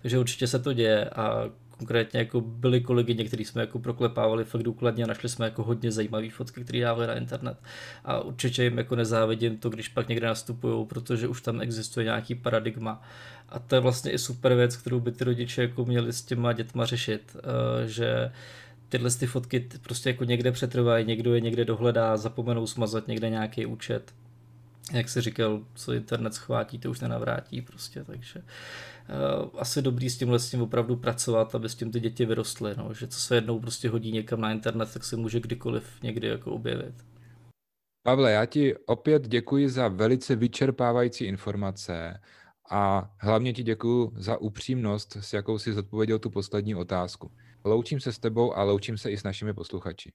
Takže 0.01 0.19
určitě 0.19 0.47
se 0.47 0.59
to 0.59 0.73
děje 0.73 1.09
a 1.09 1.49
konkrétně 1.77 2.19
jako 2.19 2.41
byli 2.41 2.81
kolegy, 2.81 3.15
někteří 3.15 3.45
jsme 3.45 3.61
jako 3.61 3.79
proklepávali 3.79 4.43
fakt 4.43 4.63
důkladně 4.63 5.03
a 5.03 5.07
našli 5.07 5.29
jsme 5.29 5.45
jako 5.45 5.63
hodně 5.63 5.91
zajímavé 5.91 6.29
fotky, 6.29 6.63
které 6.63 6.79
dávali 6.79 7.07
na 7.07 7.13
internet. 7.13 7.57
A 8.05 8.19
určitě 8.19 8.63
jim 8.63 8.77
jako 8.77 8.95
nezávidím 8.95 9.57
to, 9.57 9.69
když 9.69 9.87
pak 9.87 10.07
někde 10.07 10.27
nastupují, 10.27 10.85
protože 10.85 11.27
už 11.27 11.41
tam 11.41 11.61
existuje 11.61 12.03
nějaký 12.03 12.35
paradigma. 12.35 13.01
A 13.51 13.59
to 13.59 13.75
je 13.75 13.81
vlastně 13.81 14.11
i 14.11 14.17
super 14.17 14.55
věc, 14.55 14.77
kterou 14.77 14.99
by 14.99 15.11
ty 15.11 15.23
rodiče 15.23 15.61
jako 15.61 15.85
měli 15.85 16.13
s 16.13 16.21
těma 16.21 16.53
dětma 16.53 16.85
řešit, 16.85 17.35
eh, 17.35 17.87
že 17.87 18.31
tyhle 18.89 19.11
ty 19.11 19.27
fotky 19.27 19.69
prostě 19.81 20.09
jako 20.09 20.23
někde 20.23 20.51
přetrvají, 20.51 21.05
někdo 21.05 21.35
je 21.35 21.41
někde 21.41 21.65
dohledá, 21.65 22.17
zapomenou 22.17 22.67
smazat 22.67 23.07
někde 23.07 23.29
nějaký 23.29 23.65
účet. 23.65 24.13
Jak 24.93 25.09
si 25.09 25.21
říkal, 25.21 25.61
co 25.75 25.93
internet 25.93 26.33
schvátí, 26.33 26.79
to 26.79 26.89
už 26.89 26.99
nenavrátí 26.99 27.61
prostě, 27.61 28.03
takže 28.03 28.39
uh, 28.39 29.59
asi 29.59 29.81
dobrý 29.81 30.09
s 30.09 30.17
tímhle 30.17 30.39
s 30.39 30.49
tím 30.49 30.61
opravdu 30.61 30.95
pracovat, 30.95 31.55
aby 31.55 31.69
s 31.69 31.75
tím 31.75 31.91
ty 31.91 31.99
děti 31.99 32.25
vyrostly, 32.25 32.73
no, 32.77 32.93
že 32.93 33.07
co 33.07 33.19
se 33.19 33.35
jednou 33.35 33.59
prostě 33.59 33.89
hodí 33.89 34.11
někam 34.11 34.41
na 34.41 34.51
internet, 34.51 34.93
tak 34.93 35.03
se 35.03 35.15
může 35.15 35.39
kdykoliv 35.39 36.03
někdy 36.03 36.27
jako 36.27 36.51
objevit. 36.51 36.93
Pavle, 38.03 38.31
já 38.31 38.45
ti 38.45 38.75
opět 38.85 39.27
děkuji 39.27 39.69
za 39.69 39.87
velice 39.87 40.35
vyčerpávající 40.35 41.25
informace 41.25 42.19
a 42.71 43.11
hlavně 43.17 43.53
ti 43.53 43.63
děkuji 43.63 44.11
za 44.15 44.37
upřímnost, 44.37 45.17
s 45.21 45.33
jakou 45.33 45.59
si 45.59 45.73
zodpověděl 45.73 46.19
tu 46.19 46.29
poslední 46.29 46.75
otázku. 46.75 47.31
Loučím 47.63 47.99
se 47.99 48.13
s 48.13 48.19
tebou 48.19 48.57
a 48.57 48.63
loučím 48.63 48.97
se 48.97 49.11
i 49.11 49.17
s 49.17 49.23
našimi 49.23 49.53
posluchači. 49.53 50.11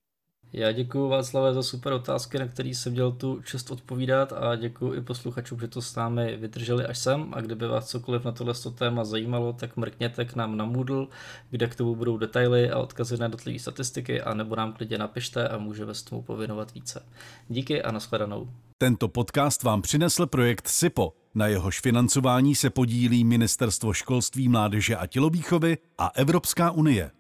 Já 0.53 0.73
děkuji 0.73 1.09
Václave 1.09 1.55
za 1.55 1.63
super 1.63 1.93
otázky, 1.93 2.39
na 2.39 2.49
které 2.49 2.69
jsem 2.69 2.93
měl 2.93 3.13
tu 3.13 3.43
čest 3.43 3.71
odpovídat 3.71 4.33
a 4.33 4.57
děkuji 4.57 4.95
i 4.95 5.01
posluchačům, 5.01 5.61
že 5.61 5.69
to 5.69 5.83
s 5.83 5.95
námi 5.95 6.37
vydrželi 6.37 6.87
až 6.87 6.99
sem 6.99 7.35
a 7.35 7.41
kdyby 7.41 7.67
vás 7.69 7.89
cokoliv 7.89 8.25
na 8.25 8.33
tohle 8.33 8.55
téma 8.75 9.05
zajímalo, 9.05 9.53
tak 9.53 9.77
mrkněte 9.77 10.25
k 10.25 10.35
nám 10.35 10.57
na 10.57 10.65
Moodle, 10.65 11.07
kde 11.51 11.67
k 11.67 11.75
tomu 11.75 11.95
budou 11.97 12.19
detaily 12.19 12.71
a 12.71 12.79
odkazy 12.79 13.17
na 13.19 13.25
jednotlivé 13.25 13.59
statistiky 13.59 14.23
a 14.23 14.35
nebo 14.35 14.57
nám 14.57 14.73
klidně 14.73 14.99
napište 14.99 15.49
a 15.49 15.59
můžeme 15.59 15.95
s 15.95 16.03
tomu 16.03 16.23
povinovat 16.23 16.75
více. 16.75 17.07
Díky 17.49 17.83
a 17.83 17.93
nashledanou. 17.93 18.49
Tento 18.79 19.09
podcast 19.09 19.63
vám 19.63 19.83
přinesl 19.83 20.27
projekt 20.27 20.69
SIPO. 20.69 21.26
Na 21.37 21.47
jehož 21.47 21.81
financování 21.81 22.55
se 22.55 22.71
podílí 22.71 23.25
Ministerstvo 23.25 23.93
školství, 23.93 24.49
mládeže 24.49 24.97
a 24.97 25.07
tělovýchovy 25.07 25.79
a 25.99 26.11
Evropská 26.15 26.71
unie. 26.71 27.11